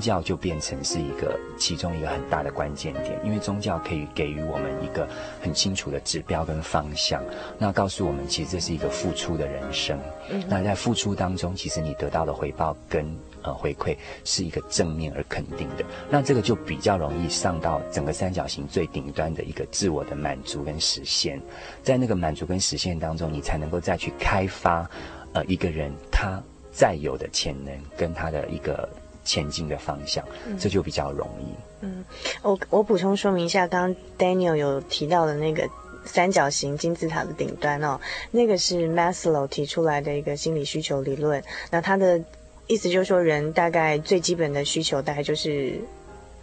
[0.03, 5.09] 教就变成是一个其中一个很大的关键点，因为宗教可以给予我们一个
[5.41, 7.23] 很清楚的指标跟方向，
[7.59, 9.97] 那告诉我们其实这是一个付出的人生。
[10.29, 13.07] 嗯，那在付出当中，其实你得到的回报跟
[13.43, 21.41] 呃回馈是一个正面而肯定的，那这个就比较容易上到整个三角形最顶端的一个自我的满足跟实现，
[21.83, 24.89] 在那个满足跟实现当中，你才能够再去开发
[25.33, 26.43] 呃一个人他
[26.73, 28.89] 再有的潜能跟他的一个。
[29.25, 30.25] 前进的方向，
[30.59, 31.55] 这就比较容易。
[31.83, 32.05] 嗯，
[32.43, 35.69] 我我补充说明一下，刚刚 Daniel 有提到的那个
[36.05, 38.01] 三角形金字塔的顶端哦，
[38.31, 41.43] 那个是 Maslow 提出来的一个心理需求理论。
[41.71, 42.23] 那他的
[42.67, 45.81] 意思就是说，人大概最基本的需求大概就是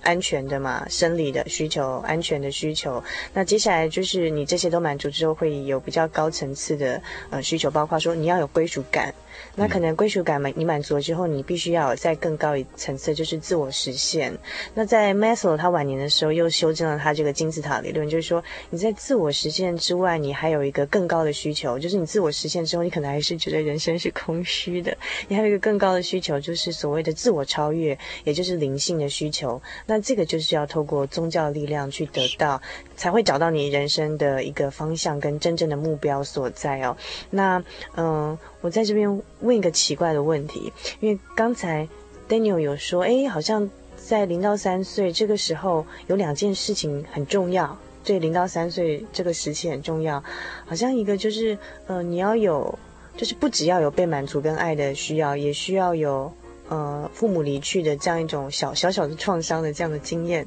[0.01, 3.03] 安全的嘛，生理的需求、安全的需求。
[3.33, 9.13] 那接下来就是你这些都满足之后，会有比较高层次的呃需求，包括说你要有归属感。
[9.55, 14.37] 那可能归属感满你满足了之后，你必须要在更高一层次，就是自我实现。
[14.73, 24.95] 那在 Maslow 他晚年的时候，又修正了他这个金字塔理论，就是说你在自我实现之外，你还有一个更高的需求，就是你自我实现之后，你可能还是觉得人生是空虚的。
[25.27, 29.61] 你还有一个更高的需求，就是所谓的自我超越，也就是灵性的需求。
[29.85, 32.61] 那这个就是要透过宗教力量去得到，
[32.95, 36.95] 才会找到你人生的一个方向跟真正的目标所在哦。
[37.29, 37.57] 那
[37.95, 38.09] 嗯。
[38.29, 41.87] 呃我在这边问一个奇怪的问题，因为刚才
[42.27, 50.23] Daniel 有说，哎，好像在零到三岁这个时候有两件事情很重要，对零到三岁这个时期很重要，
[50.65, 52.77] 好像一个就是，呃，你要有，
[53.15, 56.31] 就是不只要有被满足跟爱的需要，也需要有，
[56.67, 60.45] 呃，父母离去的这样一种小小小的创伤的这样的经验，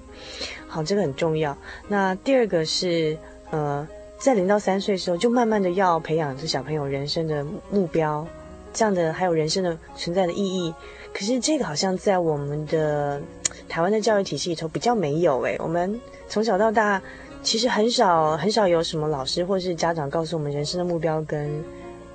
[0.66, 1.56] 好，这个很重要。
[1.88, 3.16] 那第二个是，
[3.50, 3.88] 呃。
[4.18, 8.24] 在零到三岁的时候，就慢慢的要培养这小朋友人生的目标，
[8.72, 10.74] 这样的还有人生的存在的意义。
[11.12, 13.20] 可是这个好像在我们的
[13.68, 17.00] 台湾的教育体系里头比较没有诶，我们从小到大
[17.42, 21.50] 其实很少很少有什么老师或是家长告诉我们人生的目标跟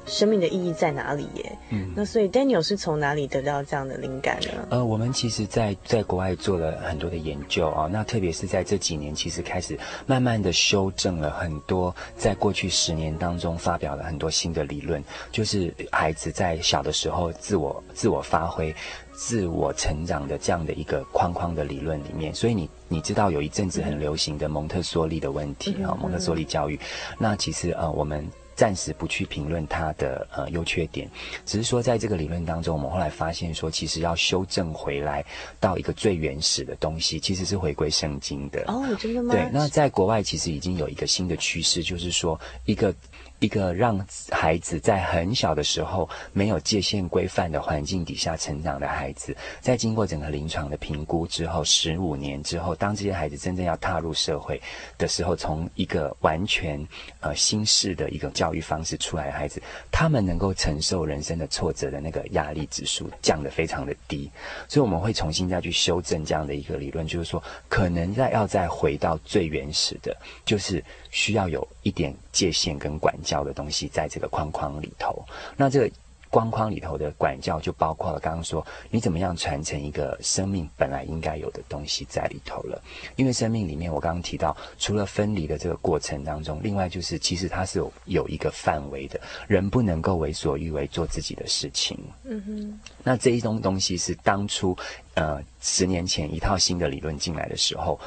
[0.08, 1.58] 生命的意义在哪里耶？
[1.70, 4.68] 嗯，那所以 Daniel 是从哪里得到这样的灵感呢？
[4.70, 18.74] 呃，我们其实在在国外做了很多的研究啊，那特别是在这几年，其实开始慢慢的修正了很多，在过去十年当中发表了很多新的理论，就是孩子在小的时候自我自我发挥。
[19.20, 26.80] 自我成长的这样的一个框框的理论里面，所以你你知道有一阵子很流行的蒙特梭利的问题啊、嗯，蒙特梭利教育，
[27.18, 28.24] 那其实呃我们。
[28.58, 31.08] 暂时不去评论它的呃优缺点，
[31.46, 35.24] 只是说在这个理论当中，我们后来发现说，其实要修正回来
[35.60, 38.64] 到一个最原始的东西，其实是回归圣经的。
[38.66, 39.32] 哦，真的吗？
[39.32, 42.92] 对，那在国外其实已经有一个新的趋势，就是说一个
[43.40, 54.62] 一个让孩子在很小的时候没有界限规范的环境底下成长的孩子，在经过整个临床的评估之后，十五年之后，当这些孩子真正要踏入社会
[54.98, 56.86] 的时候，从一个完全
[57.20, 59.62] 呃新式的一个教育方式出来的孩子，
[59.92, 64.32] 他们能够承受人生的挫折的那个压力指数降得非常的低，
[64.68, 75.24] 所以我们会重新再去修正这样的一个理论，就是说，可能再要再回到最原始的，就是需要有一点界限跟管教的东西在这个框框里头。
[75.56, 75.92] 那这个。
[76.30, 82.84] 框框里头的管教就包括了刚刚说，你怎么样传承一个生命本来应该有的东西在里头了。
[83.16, 91.98] 因为生命里面，我刚刚提到，除了分离的这个过程当中，另外就是其实它是有有一个范围的，人不能够为所欲为做自己的事情。
[92.26, 92.80] 嗯哼。
[93.06, 94.78] 那这一种东西是当初
[95.14, 97.98] 呃十年前一套新的理论进来的时候。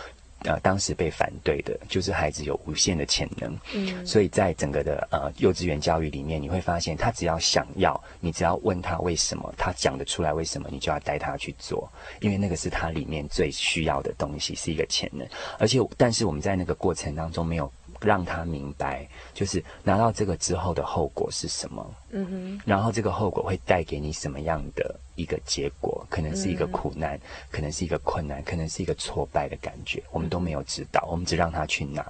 [0.44, 15.26] 呃，当时被反对的就是孩子有无限的潜能，嗯，所以在整个的呃幼稚园教育里面，你会发现他只要想要，你只要问他为什么，他讲得出来为什么，你就要带他去做，因为那个是他里面最需要的东西，是一个潜能。
[15.58, 17.70] 而且，但是我们在那个过程当中没有
[18.00, 32.04] 让他明白，就是拿到这个之后的后果是什么，嗯哼，然后这个后果会带给你什么样的一个结果，可能是一个苦难，嗯，可能是一个困难，可能是一个挫败的感觉，我们都没有知道，我们只让他去拿，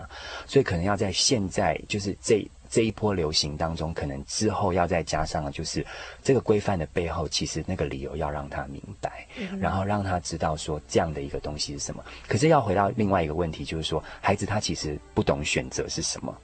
[0.46, 5.84] 所以可能要在现在，就是这这一波流行当中，可能之后要再加上的就是
[6.22, 12.04] 这个规范的背后，其实那个理由要让他明白，嗯，然后让他知道说这样的一个东西是什么。
[12.28, 16.36] 可是要回到另外一个问题，就是说孩子他其实不懂选择是什么。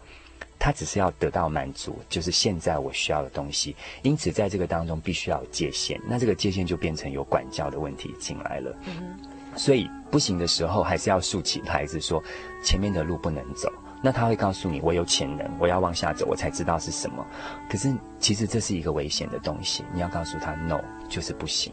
[0.67, 3.77] 他只是要得到满足，就是现在我需要的东西。
[4.03, 5.97] 因此，在这个当中必须要有界限。
[6.09, 8.77] 那这个界限就变成有管教的问题进来了。
[8.87, 9.17] 嗯。
[9.55, 12.21] 所以不行的时候，还是要竖起牌子说，
[12.65, 13.73] 前面的路不能走。
[14.03, 17.25] 那他会告诉你，我有潜能，我要往下走，我才知道是什么。
[17.71, 21.73] 可是其实这是一个危险的东西，你要告诉他，no，就是不行。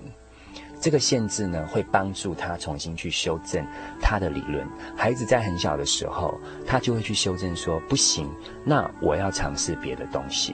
[0.83, 3.65] 这个限制呢，会帮助他重新去修正
[4.01, 4.67] 他的理论。
[4.97, 8.29] 孩子在很小的时候，他就会去修正说：“不行，
[8.65, 10.53] 那我要尝试别的东西。”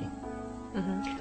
[0.76, 1.12] 嗯哼。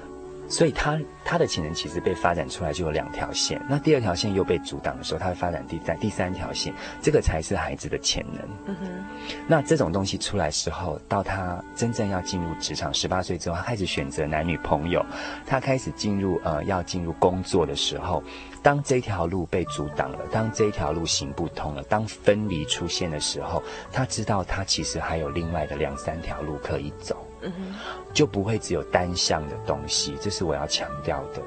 [0.47, 8.41] 所以他他的潜能其实被发展出来就有两条线，那第二条线又被阻挡的时候，他会发展第三第三条线，这个才是孩子的潜能。
[8.65, 9.05] 嗯哼。
[9.47, 15.05] 那这种东西出来之后，到他真正要进入职场，十八岁之后，他开始选择男女朋友，
[15.45, 18.23] 他开始进入呃要进入工作的时候，
[18.61, 27.25] 当这条路被阻挡了，当这条路行不通了，当分离出现的时候，他知道他其实还有另外的两三条路可以走。
[28.13, 31.41] 就不会只有单向的东西，这是我要强调的。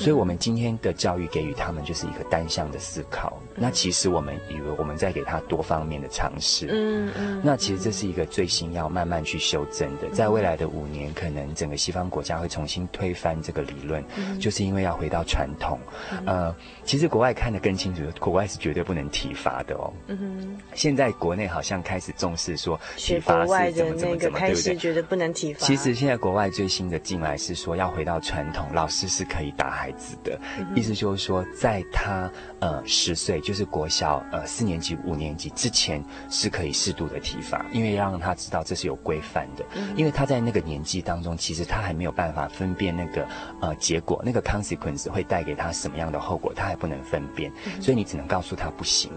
[0.00, 3.38] 所以，我们今天的教育给予他们就是一个单向的思考。
[3.54, 6.68] 那其实我们以为我们在给他多方面的尝试。
[6.70, 7.40] 嗯嗯。
[7.44, 10.08] 那其实这是一个最新要慢慢去修正的。
[10.10, 14.02] 在未来的五年，可能整个西方国家会重新推翻这个理论，
[14.40, 15.78] 就是因为要回到传统。
[16.24, 16.54] 呃，
[16.90, 19.92] 其实国外看得更清楚，国外是绝对不能体罚的哦。
[20.08, 20.58] 嗯哼。
[20.74, 24.74] 现在国内好像开始重视说体罚是怎么怎么怎么，对不对？
[24.74, 25.64] 觉得不能体罚。
[25.64, 30.00] 其实现在国外最新的进来是说要回到传统，老师是可以打孩子。
[30.00, 30.40] 子的
[30.74, 39.64] 意思就是说，在他呃十岁，就是国小呃四年级、五年级之前，是可以适度的体罚，因为要让他知道这是有规范的。
[39.94, 43.28] 因为他在那个年纪当中，其实他还没有办法分辨那个
[43.60, 49.12] 呃结果，那个 consequence 会带给他什么样的后果，他还不能分辨，所以你只能告诉他不行。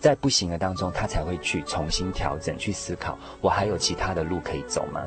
[0.00, 5.02] 在不行的当中，他才会去重新调整，去思考我还有其他的路可以走吗？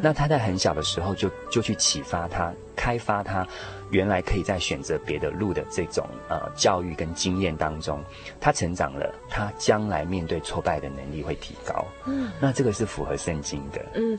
[0.00, 3.46] 那他在很小的时候就就去启发他，开发他。
[3.90, 8.02] 原来可以在选择别的路的这种呃教育跟经验当中，
[8.40, 11.84] 他成长了，他将来面对挫败的能力会提高。
[12.06, 13.84] 嗯，那这个是符合圣经的。
[13.94, 14.18] 嗯，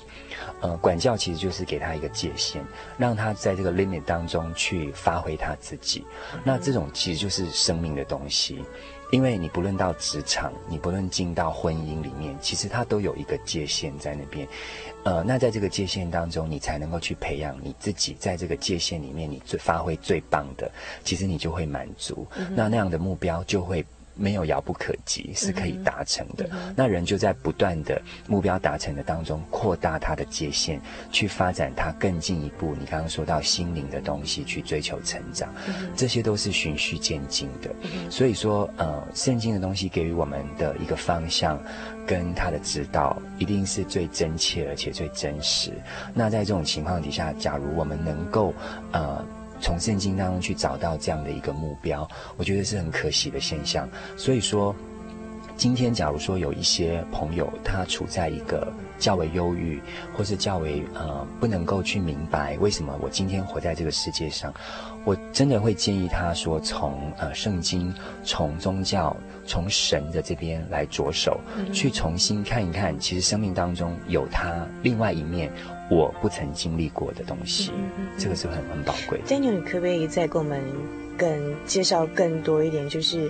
[0.61, 2.65] 呃，管教其实就是给他一个界限，
[2.97, 6.05] 让他在这个 limit 当中去发挥他自己。
[6.43, 8.63] 那这种其实就是生命的东西。
[9.11, 14.47] 因为你不论到职场，你不论进到婚姻里面，其实它都有一个界限在那边。
[15.03, 20.71] 呃，那在这个界限当中，你才能够去培养你自己，在这个界限里面，你最发挥最棒的，
[21.03, 22.25] 其实你就会满足。
[22.37, 23.85] 嗯、那那样的目标就会。
[24.21, 26.47] 没有遥不可及，是可以达成的。
[26.75, 30.79] 那人就在不断的目标达成的当中，扩大他的界限，
[31.11, 32.75] 去发展他更进一步。
[32.79, 37.69] 你刚刚说到心灵的东西，去追求成长，嗯、这些都是循序渐进的。
[37.81, 41.59] 嗯、所以说，呃，圣经的东西给予我们的一个方向，
[42.05, 45.71] 跟他的指导，一定是最真切而且最真实。
[46.13, 48.53] 那在这种情况底下，假如我们能够，
[48.91, 49.25] 呃。
[49.61, 53.87] 从圣经当中去找到这样的一个目标，我觉得是很可惜的现象。
[54.17, 54.75] 所以说，
[55.55, 59.79] 今天假如说有一些朋友他处在一个较为忧郁，
[60.17, 64.51] 或是较为呃不能够去明白为什么我今天活在这个世界上，
[65.05, 67.93] 我真的会建议他说从呃圣经、
[68.23, 75.51] 从宗教、从神的这边来着手，嗯、去重新看一看，其实生命当中有他另外一面。
[75.91, 77.73] 我不曾经历过的东西，
[78.17, 79.25] 这个是很很宝贵的。
[79.25, 80.63] Daniel，你可不可以再给我们
[81.17, 82.87] 更介绍更多一点？
[82.87, 83.29] 就是，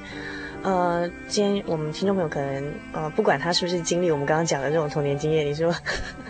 [0.61, 5.73] 呃，今天我们听众朋友可能呃，不管他是不是经历我们刚刚讲的这种童年经验，你说，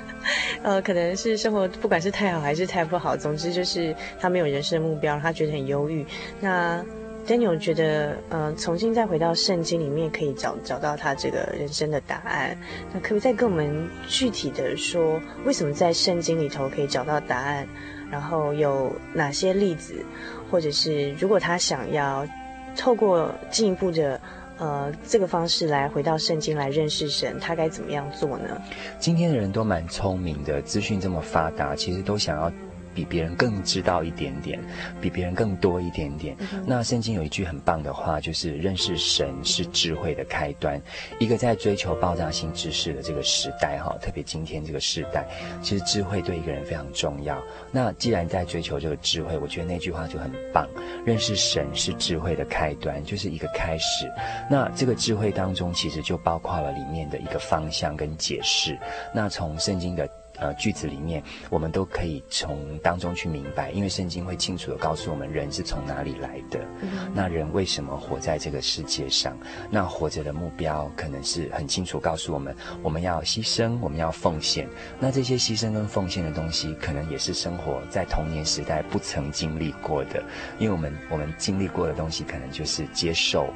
[0.64, 6.06] 呃，可能是生活不管是太好还是太不好，总之就是他没有人生的目标，他觉得很忧郁。
[6.40, 6.82] 那
[7.28, 12.58] Daniel 觉得，呃，重新再回到圣经里面，可以找找到他这个人生的答案。
[12.92, 17.68] 那可不可以再跟我们具体的说，为什么在圣经里头可以找到答案？
[18.12, 20.04] 然后有哪些例子，
[20.50, 22.28] 或者是如果他想要
[22.76, 24.20] 透过进一步的，
[24.58, 28.62] 呃，这个方式来回到圣经来认识神，他该怎么样做呢？
[29.00, 32.52] 今天的人都蛮聪明的，资讯这么发达，其实都想要。
[32.94, 34.60] 比别人更知道一点点，
[35.02, 36.36] 比别人更多一点点。
[36.54, 40.82] 嗯、那圣经有一句很棒的话，就是认识神是智慧的开端。
[41.20, 45.28] 一个在追求爆炸性知识的这个时代，哈，特别今天这个时代，
[45.62, 47.42] 其实智慧对一个人非常重要。
[47.72, 50.68] 那既然在追求这个智慧，我觉得那句话就很棒。
[51.06, 54.12] 认识神是智慧的开端，就是一个开始。
[54.50, 58.78] 那这个智慧当中，其实就包括了里面的一个方向跟解释。
[59.14, 60.08] 那从圣经的。
[60.42, 69.38] 呃，句子里面，我们都可以从当中去明白，因为圣经会清楚的告诉我们人是从哪里来的，嗯、那人为什么活在这个世界上，
[69.70, 74.68] 那活着的目标可能是很清楚告诉我们，我们要牺牲，我们要奉献，
[75.00, 80.24] 那这些牺牲跟奉献的东西，可能也是生活在童年时代不曾经历过的，
[80.58, 83.54] 因为我们我们经历过的东西，可能就是接受，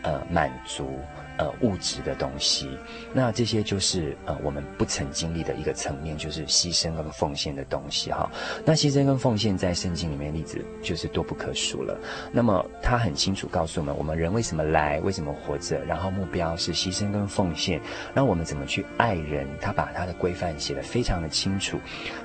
[0.00, 0.98] 呃，满足。
[1.36, 2.78] 呃，物质的东西，
[3.12, 8.30] 那这些就是呃我们不曾经历的一个层面，就是牺牲跟奉献的东西哈。
[8.64, 11.98] 那牺牲跟奉献在圣经里面例子就是多不可数了。
[12.30, 17.80] 那么他很清楚告诉我们，我们人为什么来，为什么活着，然后目标是牺牲跟奉献，
[18.14, 21.80] 那我们怎么去爱人，他把他的规范写得非常的清楚。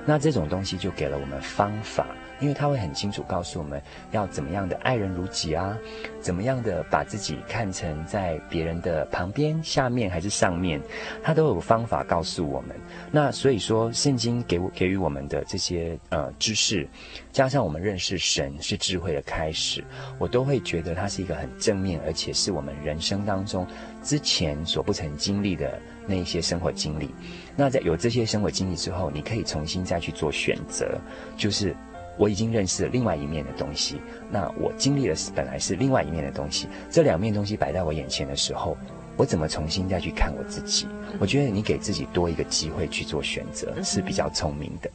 [0.06, 2.06] 那这种东西就给了我们方法。
[2.40, 3.80] 因为他会很清楚告诉我们
[4.10, 5.76] 要怎么样的爱人如己啊，
[6.20, 10.80] 怎么样的把自己看成在别人的旁边、下面还是上面，
[11.22, 12.74] 他都有方法告诉我们。
[13.10, 16.88] 那所以说，圣经给我给予我们的这些呃知识，
[17.30, 19.84] 加上我们认识神是智慧的开始，
[20.18, 23.66] 我都会觉得它是一个很正面，而且是我们人生当中
[24.02, 27.10] 之前所不曾经历的那一些生活经历。
[27.54, 30.98] 那在有这些生活经历之后，你可以重新再去做选择，
[31.36, 31.76] 就是。
[32.20, 33.98] 我已经认识了另外一面的东西，
[34.30, 38.76] 那我经历的是本来是另外一面的东西，这两面东西摆在我眼前的时候，
[39.16, 40.86] 我怎么重新再去看我自己？
[41.18, 44.90] 我觉得你给自己多一个机会去做选择是比较聪明的。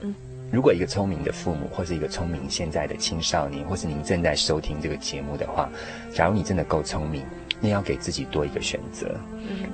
[0.52, 5.68] 如果一个聪明的父母，或是一个聪明现在的青少年，或是您正在收听这个节目的话，
[6.14, 7.24] 假如你真的够聪明。
[7.60, 9.16] 你要给自己多一个选择，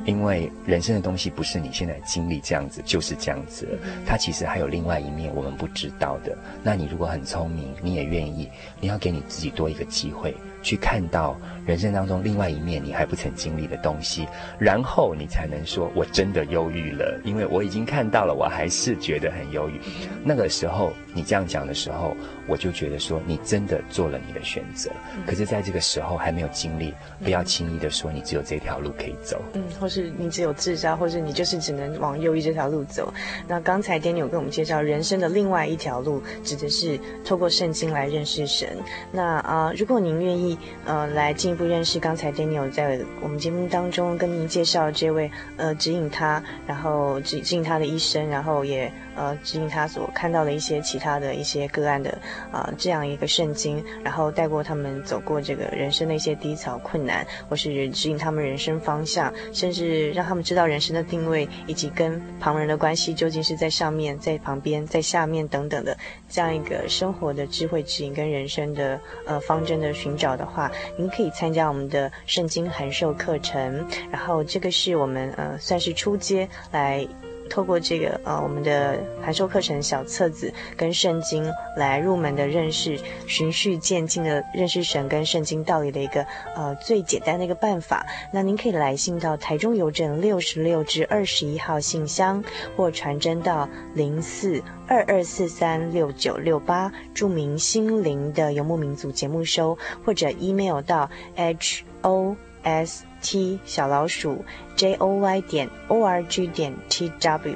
[0.05, 3.67] 因为人生的东西不是你现在经历这样子就是这样子，
[4.05, 6.38] 它其实还有另外一面我们不知道的。
[6.63, 10.36] 那你如果很聪明，你也愿意，你要给你自己多一个机会。
[10.62, 11.36] 去看到
[11.66, 14.28] 人生当中另外一面你还不曾经历的东西，
[14.59, 19.80] 然后你才能说我真的忧郁了，因为我已经看到了，我还是觉得很忧郁。
[20.24, 22.16] 那个时候你这样讲的时候，
[22.47, 24.91] 我就觉得说你真的做了你的选择。
[25.26, 26.93] 可是在这个时候还没有经历，
[27.24, 33.14] 不要轻易的说你只有这条路可以走，嗯，或是你只有自杀，或是你就是只能往忧郁这条路走。
[33.47, 38.68] 那刚才 Daniel 跟我们介绍人生的另外一条路，指的是透过圣经来认识神。
[39.12, 40.51] 那啊、呃，如果您愿意。
[40.86, 52.18] 呃来进一步认识刚才 Daniel 在我们节目当中跟您介绍这位呃指引他，然后指指引他的医生，然后也呃指引他所看到的一些其他的一些个案的
[52.52, 65.97] 啊、这样一个圣经，然后带过他们走过这个人生的一些低潮困难，或是指引他们人生方向，甚至让他们知道人生的定位以及跟旁人的关系究竟是在上面、在旁边、在下面等等的
[66.30, 77.07] 这样一个生活的智慧指引跟人生的呃方针的寻找的话，您可以参加我们的圣经函授课程，然后这个是我们呃算是初阶来。
[77.52, 82.97] 透过这个呃，我们的函授课程小册子跟圣经来入门的认识，
[83.28, 86.26] 循序渐进的认识神跟圣经道理的一个
[86.56, 88.06] 呃最简单的一个办法。
[88.32, 92.41] 那您可以来信到台中邮政六十六至二十一号信箱，
[92.78, 102.34] 或传真到零四二二四三六九六八，注明心灵的游牧民族节目收，或者 email 到 h o
[102.64, 104.43] s t 小老鼠
[104.76, 107.55] j o y 点 o r g 点 t w，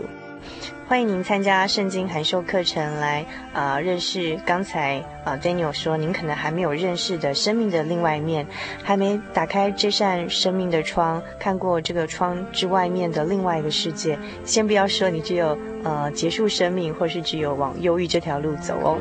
[0.87, 8.45] 欢迎您参加圣经函授课程来啊、认识刚才啊、Daniel 说您可能还没有认识的生命的另外一面，
[8.83, 14.19] 还没打开这扇生命的窗，看过这个窗之外面的另外一个世界。
[14.43, 18.97] 先不要说你只有呃结束生命，或是只有往忧郁这条路走哦。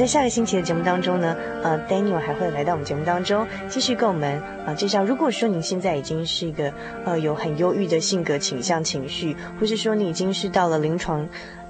[0.00, 5.04] 在下个星期的节目当中呢，呃，Daniel 还会来到我们节目当中，继续跟我们啊、呃、介绍。
[5.04, 6.72] 如果说您现在已经是一个
[7.04, 11.28] 呃有很忧郁的性格倾向、情绪，或是说你已经是到了临床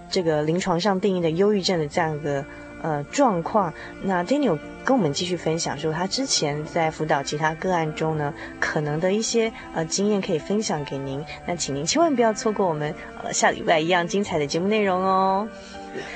[0.08, 2.44] 这个临床上定义的忧郁症的这样一个
[2.82, 3.74] 呃状况，
[4.04, 11.20] 那 Daniel 跟我们继续分享说，他之前在辅导其他个案中呢，可能的一些呃经验可以分享给您。
[11.48, 15.48] 那请您千万不要错过我们呃下礼拜一样精彩的节目内容哦。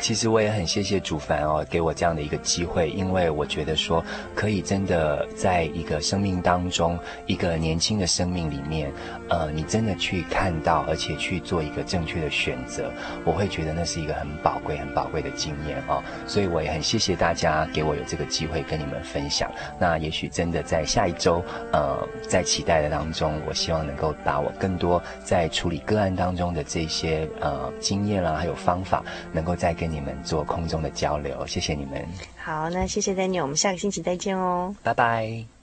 [0.01, 4.05] 其实我也很谢谢主凡哦，给我这样的一个机会，因为我觉得说
[4.35, 8.93] 可以真的在一个生命当中，一个年轻的生命里面，
[9.29, 12.93] 呃，你真的去看到，而且去做一个正确的选择，
[13.25, 16.01] 我会觉得那是一个很宝贵、很宝贵的经验哦。
[16.27, 19.51] 所以我也很谢谢大家给我有这个机会跟你们分享。
[19.81, 29.03] 那也许真的在下一周，呃，在期待的当中，我希望能够把我更多在处理个案当中的这些呃经验啦、还有方法，
[29.33, 29.57] 能够。
[29.65, 32.07] 再跟你们做空中的交流，谢谢你们。
[32.37, 35.54] 好，那谢谢 Daniel，我们下个星期再见哦，拜拜。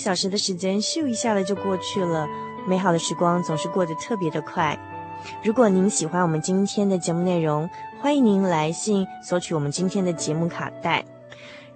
[0.00, 2.26] 小时的时间，咻一下子就过去了。
[2.66, 4.78] 美好的时光总是过得特别的快。
[5.44, 7.68] 如果您喜欢我们今天的节目内容，
[8.00, 11.04] 欢迎您来信索取我们今天的节目卡带。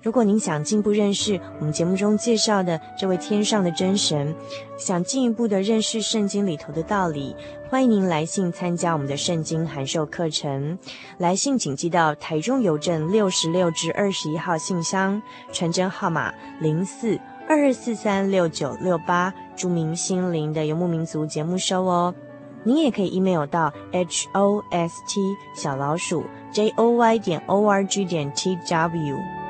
[0.03, 4.35] 如果您想进一步认识我们节目中介绍的这位天上的真神，
[4.79, 7.37] 想进一步的认识圣经里头的道理，
[7.71, 10.79] 欢迎您来信参加我们的圣经函授课程。
[11.19, 15.23] 来信请寄到台中邮政六十六至二十一号信箱，
[15.53, 17.19] 传真号码零四。
[17.47, 22.15] 二二四三六九六八，著名心灵的游牧民族节目收哦。
[22.63, 25.21] 您也可以 email 到 h o s t
[25.55, 29.44] 小老鼠 j o y 点 o r g 点 t w。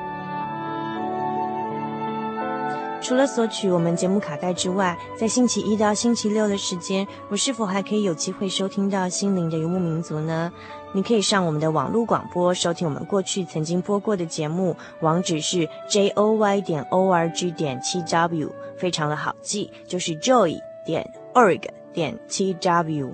[3.05, 10.51] 除了索取我们节目卡带之外，在星期一到星期六的时间，我是否还可以有机会收听到心灵的游牧民族呢？
[10.91, 21.61] 你可以上我们的网络广播收听我们过去曾经播过的节目，网址是 j o y 点 o r g 点七 w，非常的好记，就是 joy 点 org
[21.93, 23.11] 点七 w，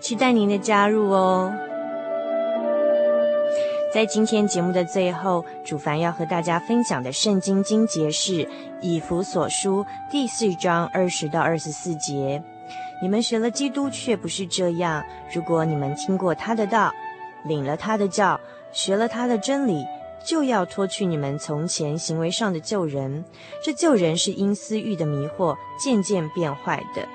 [0.00, 1.52] 期待您的加入哦。
[3.92, 8.48] 在今天节目的最后，主凡要和大家分享的圣经经节是
[8.80, 12.42] 以弗所书第四章二十到二十四节。
[13.02, 15.04] 你们学了基督，却不是这样。
[15.34, 16.90] 如果你们听过他的道，
[17.44, 18.40] 领了他的教，
[18.72, 19.84] 学了他的真理，
[20.24, 23.22] 就要脱去你们从前行为上的旧人。
[23.62, 27.06] 这旧人是因私欲的迷惑渐渐变坏的。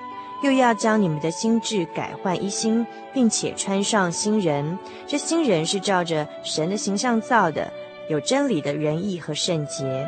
[0.42, 4.78] 又要将你们的心智改换一新并且穿上新人。
[5.06, 7.72] 这新人是照着神的形象造的
[8.08, 10.06] 有真理的仁义和圣洁。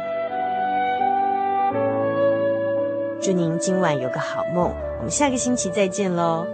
[3.22, 6.46] 祝您今晚有个好梦我们下个星期再见喽